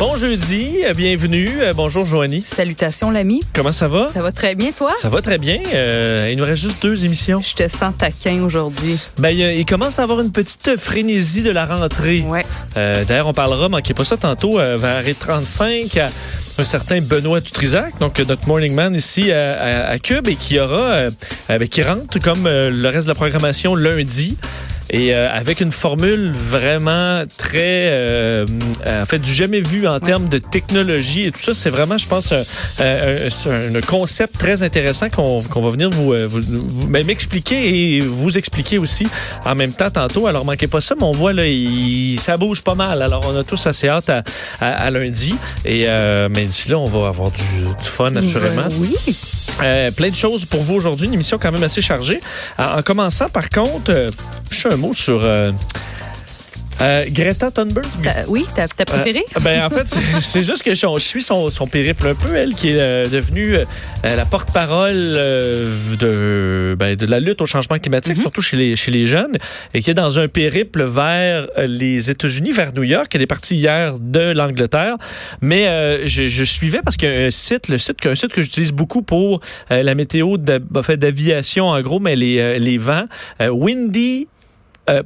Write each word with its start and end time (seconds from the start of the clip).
Bon 0.00 0.16
jeudi, 0.16 0.78
euh, 0.86 0.94
bienvenue. 0.94 1.60
Euh, 1.60 1.74
bonjour 1.74 2.06
Joanie. 2.06 2.40
Salutations 2.42 3.10
l'ami. 3.10 3.42
Comment 3.52 3.70
ça 3.70 3.86
va? 3.86 4.06
Ça 4.06 4.22
va 4.22 4.32
très 4.32 4.54
bien 4.54 4.72
toi? 4.72 4.94
Ça 4.96 5.10
va 5.10 5.20
très 5.20 5.36
bien. 5.36 5.60
Euh, 5.74 6.30
il 6.32 6.38
nous 6.38 6.44
reste 6.44 6.62
juste 6.62 6.82
deux 6.82 7.04
émissions. 7.04 7.42
Je 7.42 7.54
te 7.54 7.68
sens 7.68 7.92
taquin 7.98 8.42
aujourd'hui. 8.42 8.98
Ben, 9.18 9.28
il, 9.28 9.62
commence 9.66 9.98
à 9.98 10.04
avoir 10.04 10.22
une 10.22 10.32
petite 10.32 10.78
frénésie 10.78 11.42
de 11.42 11.50
la 11.50 11.66
rentrée. 11.66 12.24
Ouais. 12.26 12.40
Euh, 12.78 13.04
D'ailleurs, 13.04 13.26
on 13.26 13.34
parlera, 13.34 13.68
manquez 13.68 13.92
pas 13.92 14.04
ça 14.04 14.16
tantôt, 14.16 14.52
vers 14.52 15.02
les 15.02 15.12
35 15.12 15.94
à 15.98 16.08
un 16.60 16.64
certain 16.64 17.00
Benoît 17.00 17.40
Dutrisac, 17.40 17.98
donc 18.00 18.20
euh, 18.20 18.24
notre 18.28 18.46
morning 18.46 18.74
man 18.74 18.94
ici 18.94 19.32
à, 19.32 19.58
à- 19.60 19.90
à 19.92 19.98
Cube 19.98 20.28
et 20.28 20.36
qui 20.36 20.58
aura, 20.58 20.92
euh, 20.92 21.10
qui 21.70 21.82
rentre 21.82 22.18
comme 22.20 22.46
euh, 22.46 22.70
le 22.70 22.88
reste 22.88 23.04
de 23.06 23.10
la 23.12 23.14
programmation 23.14 23.74
lundi. 23.74 24.36
Et 24.92 25.14
euh, 25.14 25.30
avec 25.32 25.60
une 25.60 25.70
formule 25.70 26.32
vraiment 26.34 27.22
très, 27.36 27.86
en 28.84 29.06
fait, 29.06 29.20
du 29.20 29.32
jamais 29.32 29.60
vu 29.60 29.86
en 29.86 30.00
termes 30.00 30.28
de 30.28 30.38
technologie 30.38 31.26
et 31.26 31.30
tout 31.30 31.38
ça. 31.40 31.54
C'est 31.54 31.70
vraiment, 31.70 31.96
je 31.96 32.08
pense, 32.08 32.32
un, 32.32 32.42
un- 32.80 33.80
concept 33.86 34.36
très 34.36 34.64
intéressant 34.64 35.08
qu'on 35.08 35.36
va 35.38 35.70
venir 35.70 35.90
vous, 35.90 36.12
vous- 36.26 36.40
vous- 36.42 36.88
m'expliquer 36.88 37.96
et 37.96 38.00
vous 38.00 38.36
expliquer 38.36 38.78
aussi 38.78 39.06
en 39.44 39.54
même 39.54 39.72
temps 39.72 39.90
tantôt. 39.92 40.26
Alors, 40.26 40.44
manquez 40.44 40.66
pas 40.66 40.80
ça, 40.80 40.96
mais 40.98 41.04
on 41.04 41.12
voit 41.12 41.34
là, 41.34 41.46
il- 41.46 42.18
ça 42.20 42.36
bouge 42.36 42.62
pas 42.62 42.74
mal. 42.74 43.00
Alors, 43.00 43.24
on 43.32 43.38
a 43.38 43.44
tous 43.44 43.64
assez 43.68 43.88
hâte 43.88 44.10
à, 44.10 44.24
à- 44.60 44.72
à 44.86 44.90
lundi. 44.90 45.36
Et 45.64 45.86
mais 46.34 46.48
d'ici 46.50 46.68
là, 46.70 46.78
on 46.78 46.84
va 46.84 47.08
avoir 47.08 47.30
du, 47.30 47.42
du 47.42 47.84
fun, 47.84 48.10
naturellement. 48.10 48.62
Euh, 48.62 48.78
oui. 48.78 49.16
Euh, 49.62 49.90
plein 49.90 50.10
de 50.10 50.14
choses 50.14 50.44
pour 50.44 50.62
vous 50.62 50.74
aujourd'hui, 50.74 51.06
une 51.06 51.14
émission 51.14 51.38
quand 51.38 51.52
même 51.52 51.62
assez 51.62 51.80
chargée. 51.80 52.20
En, 52.58 52.78
en 52.78 52.82
commençant, 52.82 53.28
par 53.28 53.48
contre, 53.48 53.90
euh, 53.90 54.10
je 54.50 54.56
fais 54.56 54.72
un 54.72 54.76
mot 54.76 54.92
sur 54.92 55.20
euh, 56.80 57.02
euh, 57.02 57.04
Greta 57.10 57.50
Thunberg? 57.50 57.86
Ta- 58.02 58.24
oui, 58.28 58.46
ta, 58.54 58.66
ta 58.68 58.84
préférée? 58.84 59.24
Euh, 59.36 59.40
ben, 59.44 59.64
en 59.64 59.70
fait, 59.70 59.86
c'est- 60.20 60.42
juste 60.42 60.62
que 60.62 60.74
je, 60.74 60.86
je 60.96 61.02
suis 61.02 61.22
son, 61.22 61.48
son 61.48 61.66
périple 61.66 62.06
un 62.08 62.14
peu, 62.14 62.34
elle, 62.36 62.54
qui 62.54 62.70
est 62.70 62.80
euh, 62.80 63.04
devenue 63.04 63.56
euh, 63.56 63.64
la 64.02 64.24
porte-parole 64.24 64.90
euh, 64.94 65.74
de, 66.00 66.74
ben, 66.78 66.96
de 66.96 67.06
la 67.06 67.20
lutte 67.20 67.40
au 67.42 67.46
changement 67.46 67.78
climatique, 67.78 68.16
Mhm. 68.16 68.22
surtout 68.22 68.42
chez 68.42 68.56
les, 68.56 68.76
chez 68.76 68.90
les 68.90 69.06
jeunes, 69.06 69.36
et 69.74 69.82
qui 69.82 69.90
est 69.90 69.94
dans 69.94 70.18
un 70.18 70.28
périple 70.28 70.84
vers 70.84 71.46
euh, 71.58 71.66
les 71.66 72.10
États-Unis, 72.10 72.52
vers 72.52 72.72
New 72.74 72.82
York. 72.84 73.10
Elle 73.14 73.22
est 73.22 73.26
partie 73.26 73.56
hier 73.56 73.98
de 73.98 74.32
l'Angleterre. 74.32 74.96
Mais 75.40 75.66
euh, 75.68 76.06
je, 76.06 76.26
je 76.28 76.44
suivais 76.44 76.80
parce 76.84 76.96
qu'il 76.96 77.08
y 77.08 77.12
a 77.12 77.26
un 77.26 77.30
site, 77.30 77.68
le 77.68 77.78
site, 77.78 78.04
un 78.06 78.14
site 78.14 78.32
que 78.32 78.42
j'utilise 78.42 78.72
beaucoup 78.72 79.02
pour 79.02 79.40
euh, 79.70 79.82
la 79.82 79.94
météo 79.94 80.36
d'aviation, 80.38 81.68
en 81.68 81.80
gros, 81.82 82.00
mais 82.00 82.16
les, 82.16 82.38
euh, 82.38 82.58
les 82.58 82.78
vents. 82.78 83.04
Euh, 83.40 83.48
windy 83.48 84.26
euh, 84.26 84.39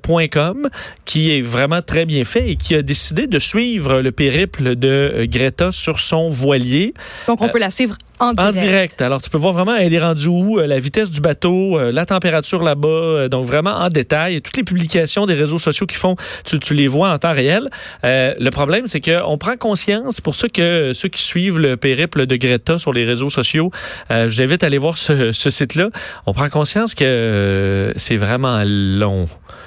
.com, 0.07 0.69
qui 1.05 1.37
est 1.37 1.41
vraiment 1.41 1.83
très 1.83 2.05
bien 2.05 2.25
fait 2.25 2.51
et 2.51 2.57
qui 2.57 2.75
a 2.75 2.83
décidé 2.83 3.27
de 3.27 3.39
suivre 3.39 4.01
le 4.01 4.13
périple 4.13 4.77
de 4.77 4.89
euh, 4.89 5.27
Greta 5.27 5.73
sur 5.73 6.01
son 6.01 6.29
voilier 6.29 6.95
Donc, 7.27 7.41
on 7.43 7.49
peut 7.49 7.59
la 7.59 7.71
suivre 7.71 7.97
en 8.21 8.33
direct. 8.33 8.41
en 8.41 8.61
direct. 8.61 9.03
Alors, 9.03 9.23
tu 9.23 9.31
peux 9.31 9.39
voir 9.39 9.53
vraiment 9.53 9.75
elle 9.75 9.93
est 9.93 10.01
rendue 10.01 10.29
où, 10.29 10.59
euh, 10.59 10.67
la 10.67 10.79
vitesse 10.79 11.11
du 11.11 11.21
bateau, 11.21 11.79
euh, 11.79 11.93
la 11.93 12.07
température 12.07 12.63
là-bas, 12.63 12.89
euh, 12.89 13.29
donc 13.29 13.45
vraiment 13.47 13.75
en 13.75 13.89
détail. 13.89 14.37
Et 14.37 14.41
toutes 14.41 14.57
les 14.57 14.65
publications 14.65 15.27
des 15.27 15.35
réseaux 15.35 15.59
sociaux 15.59 15.87
qui 15.87 15.97
font, 15.97 16.17
tu, 16.45 16.59
tu 16.59 16.75
les 16.75 16.87
vois 16.87 17.11
en 17.11 17.19
temps 17.19 17.33
réel. 17.33 17.69
Euh, 18.05 18.35
le 18.39 18.51
problème, 18.51 18.87
c'est 18.87 19.01
qu'on 19.01 19.39
prend 19.39 19.57
conscience, 19.57 20.21
pour 20.21 20.35
que 20.53 20.93
ceux 20.93 21.09
qui 21.09 21.23
suivent 21.23 21.59
le 21.59 21.77
périple 21.77 22.27
de 22.27 22.37
Greta 22.37 22.79
sur 22.79 22.93
les 22.93 23.05
réseaux 23.05 23.31
sociaux, 23.31 23.71
euh, 24.11 24.29
je 24.29 24.37
vous 24.37 24.43
invite 24.43 24.63
à 24.63 24.67
aller 24.67 24.79
voir 24.79 24.97
ce, 24.99 25.33
ce 25.33 25.51
site-là. 25.51 25.89
On 26.27 26.33
prend 26.33 26.49
conscience 26.49 26.95
que 26.95 27.05
euh, 27.05 27.93
c'est 27.97 28.17
vraiment 28.17 28.63
long. 28.65 29.27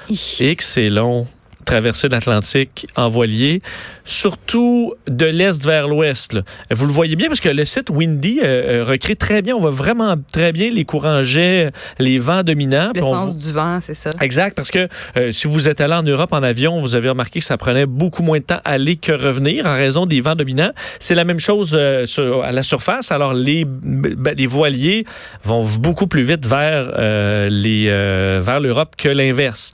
Hi. 0.10 0.52
X, 0.52 0.74
c'est 0.74 0.90
long. 0.90 1.28
Traverser 1.68 2.08
l'Atlantique 2.08 2.88
en 2.96 3.10
voilier, 3.10 3.62
surtout 4.06 4.94
de 5.10 5.26
l'est 5.26 5.66
vers 5.66 5.90
l'ouest. 5.90 6.38
Vous 6.72 6.86
le 6.86 6.94
voyez 6.94 7.18
bien 7.18 7.28
parce 7.28 7.42
que 7.42 7.50
le 7.50 7.66
site 7.66 7.90
Windy 7.90 8.40
euh, 8.42 8.46
euh, 8.80 8.84
recrée 8.86 9.18
très 9.18 9.42
bien. 9.42 9.54
On 9.54 9.60
voit 9.60 9.70
vraiment 9.70 10.16
très 10.32 10.54
bien 10.54 10.72
les 10.72 10.86
courants 10.86 11.24
jets, 11.24 11.72
les 12.00 12.20
vents 12.20 12.44
dominants. 12.44 12.92
Le 12.96 13.04
on 13.04 13.14
sens 13.14 13.38
du 13.38 13.52
vent, 13.52 13.80
c'est 13.82 13.96
ça. 13.96 14.12
Exact, 14.22 14.56
parce 14.56 14.72
que 14.72 14.88
euh, 15.18 15.34
si 15.34 15.48
vous 15.50 15.68
êtes 15.68 15.82
allé 15.82 15.94
en 15.94 16.04
Europe 16.04 16.32
en 16.32 16.42
avion, 16.42 16.80
vous 16.80 16.96
avez 16.96 17.10
remarqué 17.10 17.40
que 17.42 17.46
ça 17.46 17.58
prenait 17.58 17.86
beaucoup 17.86 18.24
moins 18.24 18.40
de 18.40 18.44
temps 18.46 18.62
à 18.64 18.72
aller 18.72 18.96
que 18.96 19.12
revenir 19.12 19.66
en 19.66 19.74
raison 19.76 20.06
des 20.06 20.22
vents 20.22 20.36
dominants. 20.36 20.72
C'est 21.02 21.16
la 21.16 21.26
même 21.26 21.42
chose 21.42 21.76
euh, 21.78 22.06
sur- 22.06 22.44
à 22.44 22.54
la 22.54 22.64
surface. 22.64 23.12
Alors 23.12 23.34
les, 23.34 23.66
ben, 23.66 24.34
les 24.38 24.48
voiliers 24.48 25.04
vont 25.44 25.66
beaucoup 25.80 26.08
plus 26.08 26.22
vite 26.24 26.46
vers 26.46 26.92
euh, 26.98 27.50
les 27.50 27.88
euh, 27.90 28.40
vers 28.42 28.62
l'Europe 28.62 28.96
que 28.98 29.10
l'inverse. 29.10 29.74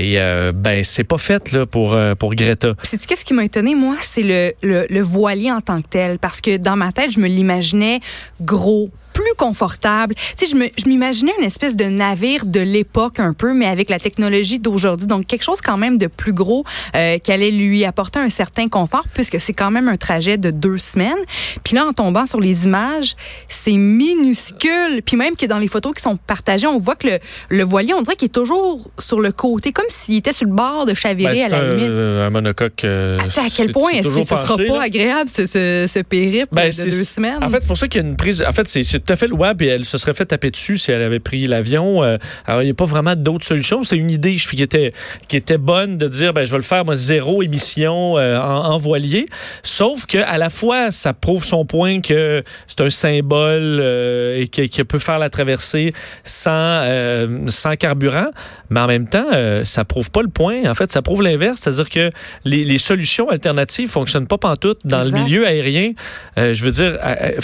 Et 0.00 0.18
euh, 0.18 0.52
ben 0.54 0.82
c'est 0.82 1.04
pas 1.04 1.18
fait 1.18 1.54
pour 1.66 1.92
euh, 1.92 2.14
pour 2.14 2.34
Greta. 2.34 2.74
Sais-tu 2.82 3.06
qu'est-ce 3.06 3.24
qui 3.24 3.34
m'a 3.34 3.44
étonné, 3.44 3.74
moi? 3.74 3.96
C'est 4.00 4.22
le, 4.22 4.52
le, 4.62 4.86
le 4.88 5.00
voilier 5.02 5.52
en 5.52 5.60
tant 5.60 5.82
que 5.82 5.88
tel. 5.88 6.18
Parce 6.18 6.40
que 6.40 6.56
dans 6.56 6.76
ma 6.76 6.90
tête, 6.90 7.10
je 7.10 7.20
me 7.20 7.28
l'imaginais 7.28 8.00
gros, 8.40 8.88
plus 9.12 9.34
confortable. 9.36 10.14
Tu 10.14 10.22
sais, 10.36 10.46
je 10.46 10.56
me- 10.56 10.68
je 10.76 10.88
m'imaginais 10.88 11.32
une 11.38 11.44
espèce 11.44 11.76
de 11.76 11.84
navire 11.84 12.46
de 12.46 12.60
l'époque 12.60 13.20
un 13.20 13.32
peu, 13.32 13.52
mais 13.52 13.66
avec 13.66 13.90
la 13.90 13.98
technologie 13.98 14.58
d'aujourd'hui. 14.58 15.06
Donc, 15.06 15.26
quelque 15.26 15.42
chose 15.42 15.60
quand 15.60 15.76
même 15.76 15.98
de 15.98 16.06
plus 16.06 16.32
gros 16.32 16.64
euh, 16.96 17.18
qui 17.18 17.32
allait 17.32 17.50
lui 17.50 17.84
apporter 17.84 18.18
un 18.18 18.30
certain 18.30 18.68
confort, 18.68 19.04
puisque 19.14 19.40
c'est 19.40 19.52
quand 19.52 19.70
même 19.70 19.88
un 19.88 19.96
trajet 19.96 20.36
de 20.38 20.50
deux 20.50 20.78
semaines. 20.78 21.18
Puis 21.64 21.74
là, 21.76 21.86
en 21.86 21.92
tombant 21.92 22.26
sur 22.26 22.40
les 22.40 22.64
images, 22.64 23.14
c'est 23.48 23.76
minuscule. 23.76 25.02
Puis 25.04 25.16
même 25.16 25.36
que 25.36 25.46
dans 25.46 25.58
les 25.58 25.68
photos 25.68 25.94
qui 25.94 26.02
sont 26.02 26.16
partagées, 26.16 26.66
on 26.66 26.78
voit 26.78 26.96
que 26.96 27.06
le, 27.08 27.18
le 27.48 27.64
voilier, 27.64 27.94
on 27.94 28.02
dirait 28.02 28.16
qu'il 28.16 28.26
est 28.26 28.30
toujours 28.32 28.90
sur 28.98 29.20
le 29.20 29.32
côté, 29.32 29.72
comme 29.72 29.86
s'il 29.88 30.16
était 30.16 30.32
sur 30.32 30.46
le 30.46 30.52
bord 30.52 30.86
de 30.86 30.94
chavirer 30.94 31.34
Ben, 31.34 31.44
à 31.46 31.48
la 31.48 31.58
un, 31.58 31.74
limite. 31.74 31.90
un 31.90 32.30
monocoque. 32.30 32.84
euh, 32.84 33.18
Ah, 33.36 33.40
à 33.46 33.50
quel 33.54 33.72
point 33.72 33.90
est-ce 33.92 34.08
que 34.14 34.22
ce 34.22 34.36
sera 34.36 34.56
pas 34.56 34.62
là? 34.64 34.82
agréable, 34.82 35.28
ce, 35.30 35.46
ce, 35.46 35.86
ce 35.88 35.98
périple 36.00 36.48
Ben, 36.52 36.70
de 36.70 36.84
deux 36.84 36.90
semaines? 37.04 37.42
En 37.42 37.48
fait, 37.48 37.58
c'est 37.60 37.66
pour 37.66 37.76
ça 37.76 37.88
qu'il 37.88 38.02
y 38.02 38.04
a 38.04 38.08
une 38.08 38.16
prise. 38.16 38.44
En 38.46 38.52
fait, 38.52 38.66
c'est 38.68 38.99
c'est 39.00 39.06
tout 39.06 39.12
à 39.12 39.16
fait 39.16 39.28
louable 39.28 39.64
et 39.64 39.68
elle 39.68 39.84
se 39.84 39.98
serait 39.98 40.14
fait 40.14 40.26
taper 40.26 40.50
dessus 40.50 40.78
si 40.78 40.92
elle 40.92 41.02
avait 41.02 41.20
pris 41.20 41.46
l'avion. 41.46 42.02
Euh, 42.02 42.18
alors, 42.46 42.62
il 42.62 42.66
n'y 42.66 42.70
a 42.70 42.74
pas 42.74 42.84
vraiment 42.84 43.16
d'autres 43.16 43.46
solutions. 43.46 43.82
C'est 43.82 43.96
une 43.96 44.10
idée 44.10 44.36
qui 44.36 44.62
était, 44.62 44.92
qui 45.28 45.36
était 45.36 45.58
bonne 45.58 45.98
de 45.98 46.06
dire, 46.06 46.32
ben, 46.32 46.44
je 46.44 46.50
vais 46.50 46.58
le 46.58 46.62
faire, 46.62 46.84
moi, 46.84 46.94
zéro 46.94 47.42
émission 47.42 48.18
euh, 48.18 48.38
en, 48.38 48.72
en 48.72 48.76
voilier. 48.76 49.26
Sauf 49.62 50.06
que 50.06 50.18
à 50.18 50.38
la 50.38 50.50
fois, 50.50 50.90
ça 50.90 51.14
prouve 51.14 51.44
son 51.44 51.64
point 51.64 52.00
que 52.00 52.42
c'est 52.66 52.80
un 52.80 52.90
symbole 52.90 53.78
euh, 53.80 54.40
et 54.40 54.48
qui 54.48 54.84
peut 54.84 54.98
faire 54.98 55.18
la 55.18 55.30
traversée 55.30 55.92
sans, 56.24 56.86
sans 57.48 57.76
carburant. 57.76 58.28
Mais 58.70 58.80
en 58.80 58.86
même 58.86 59.08
temps, 59.08 59.26
ça 59.64 59.84
prouve 59.84 60.10
pas 60.10 60.22
le 60.22 60.28
point. 60.28 60.68
En 60.68 60.74
fait, 60.74 60.92
ça 60.92 61.02
prouve 61.02 61.22
l'inverse. 61.22 61.60
C'est-à-dire 61.60 61.88
que 61.88 62.10
les, 62.44 62.64
les 62.64 62.78
solutions 62.78 63.28
alternatives 63.28 63.88
fonctionnent 63.88 64.26
pas 64.26 64.38
pantoute 64.38 64.80
dans 64.84 65.02
Exact. 65.02 65.18
le 65.18 65.24
milieu 65.24 65.46
aérien. 65.46 65.92
Je 66.36 66.64
veux 66.64 66.70
dire, 66.70 66.98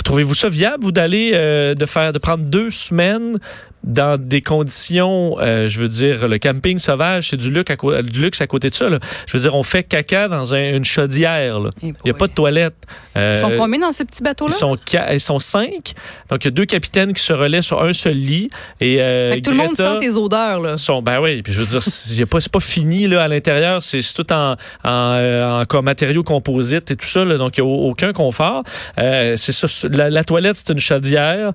trouvez-vous 0.04 0.34
ça 0.34 0.48
viable, 0.48 0.84
vous, 0.84 0.92
d'aller, 0.92 1.32
de 1.74 1.86
faire, 1.86 2.12
de 2.12 2.18
prendre 2.18 2.44
deux 2.44 2.70
semaines 2.70 3.38
dans 3.86 4.20
des 4.20 4.42
conditions, 4.42 5.36
euh, 5.40 5.68
je 5.68 5.80
veux 5.80 5.88
dire, 5.88 6.28
le 6.28 6.38
camping 6.38 6.78
sauvage, 6.78 7.28
c'est 7.30 7.36
du 7.36 7.50
luxe 7.50 7.70
à, 7.70 7.76
co- 7.76 8.02
du 8.02 8.20
luxe 8.20 8.40
à 8.40 8.46
côté 8.46 8.68
de 8.70 8.74
ça. 8.74 8.88
là. 8.88 8.98
Je 9.26 9.36
veux 9.36 9.42
dire, 9.42 9.54
on 9.54 9.62
fait 9.62 9.82
caca 9.84 10.28
dans 10.28 10.54
un- 10.54 10.74
une 10.74 10.84
chaudière. 10.84 11.60
là. 11.60 11.70
Eh 11.82 11.86
Il 11.88 11.92
n'y 12.04 12.10
a 12.10 12.14
pas 12.14 12.26
de 12.26 12.32
toilette. 12.32 12.74
Euh, 13.16 13.34
Ils 13.36 13.40
sont 13.40 13.52
combien 13.56 13.78
dans 13.80 13.92
ce 13.92 14.02
petit 14.02 14.18
ils 14.20 14.24
bateau-là? 14.24 14.54
sont, 14.54 14.76
ils 15.12 15.20
sont 15.20 15.38
cinq. 15.38 15.92
Donc, 16.30 16.44
il 16.44 16.46
y 16.46 16.48
a 16.48 16.50
deux 16.50 16.64
capitaines 16.66 17.12
qui 17.14 17.22
se 17.22 17.32
relaient 17.32 17.62
sur 17.62 17.82
un 17.82 17.92
seul 17.92 18.16
lit. 18.16 18.50
Et, 18.80 19.00
euh, 19.00 19.32
Fait 19.32 19.40
que 19.40 19.44
tout 19.44 19.50
le 19.52 19.56
monde 19.56 19.74
sent 19.76 19.98
tes 20.00 20.10
odeurs, 20.16 20.60
là. 20.60 20.76
sont, 20.76 21.00
ben 21.02 21.20
oui, 21.20 21.42
puis 21.42 21.52
je 21.52 21.60
veux 21.60 21.66
dire, 21.66 21.82
c'est 21.82 22.26
pas, 22.26 22.38
pas 22.52 22.60
fini 22.60 23.06
là, 23.06 23.22
à 23.22 23.28
l'intérieur, 23.28 23.82
c'est 23.82 24.00
tout 24.14 24.30
en, 24.32 24.52
en, 24.52 24.56
euh, 24.84 25.64
en 25.72 25.82
matériaux 25.82 26.22
composites 26.22 26.90
et 26.90 26.96
tout 26.96 27.06
ça, 27.06 27.24
là, 27.24 27.36
donc 27.38 27.56
il 27.56 27.62
n'y 27.62 27.68
a 27.68 27.70
au- 27.70 27.90
aucun 27.90 28.12
confort. 28.12 28.62
C'est 28.96 29.52
ça, 29.52 29.66
la, 29.90 30.10
la 30.10 30.24
toilette, 30.24 30.56
c'est 30.56 30.72
une 30.72 30.80
chaudière, 30.80 31.52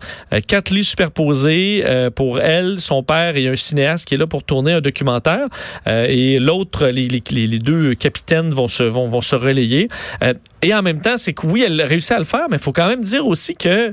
quatre 0.48 0.70
lits 0.70 0.84
superposés 0.86 1.84
euh, 1.86 2.10
pour 2.22 2.40
elle, 2.40 2.80
son 2.80 3.02
père 3.02 3.36
et 3.36 3.48
un 3.48 3.56
cinéaste 3.56 4.08
qui 4.08 4.14
est 4.14 4.18
là 4.20 4.28
pour 4.28 4.44
tourner 4.44 4.74
un 4.74 4.80
documentaire. 4.82 5.48
Euh, 5.88 6.06
et 6.08 6.38
l'autre, 6.38 6.86
les, 6.86 7.08
les, 7.08 7.24
les- 7.32 7.48
les 7.48 7.58
deux 7.58 7.96
capitaines 7.96 8.52
vont 8.52 8.68
se, 8.68 8.84
vont, 8.84 9.08
vont 9.08 9.22
se 9.22 9.36
relayer. 9.36 9.88
Euh, 10.24 10.36
et 10.62 10.72
en 10.76 10.84
même 10.84 11.02
temps, 11.02 11.18
c'est 11.18 11.34
que 11.34 11.48
oui, 11.48 11.64
elle 11.66 11.82
réussit 11.82 12.12
à 12.12 12.20
le 12.20 12.24
faire, 12.24 12.46
mais 12.52 12.58
il 12.58 12.62
faut 12.62 12.74
quand 12.74 12.88
même 12.88 13.02
dire 13.02 13.26
aussi 13.26 13.56
que 13.56 13.92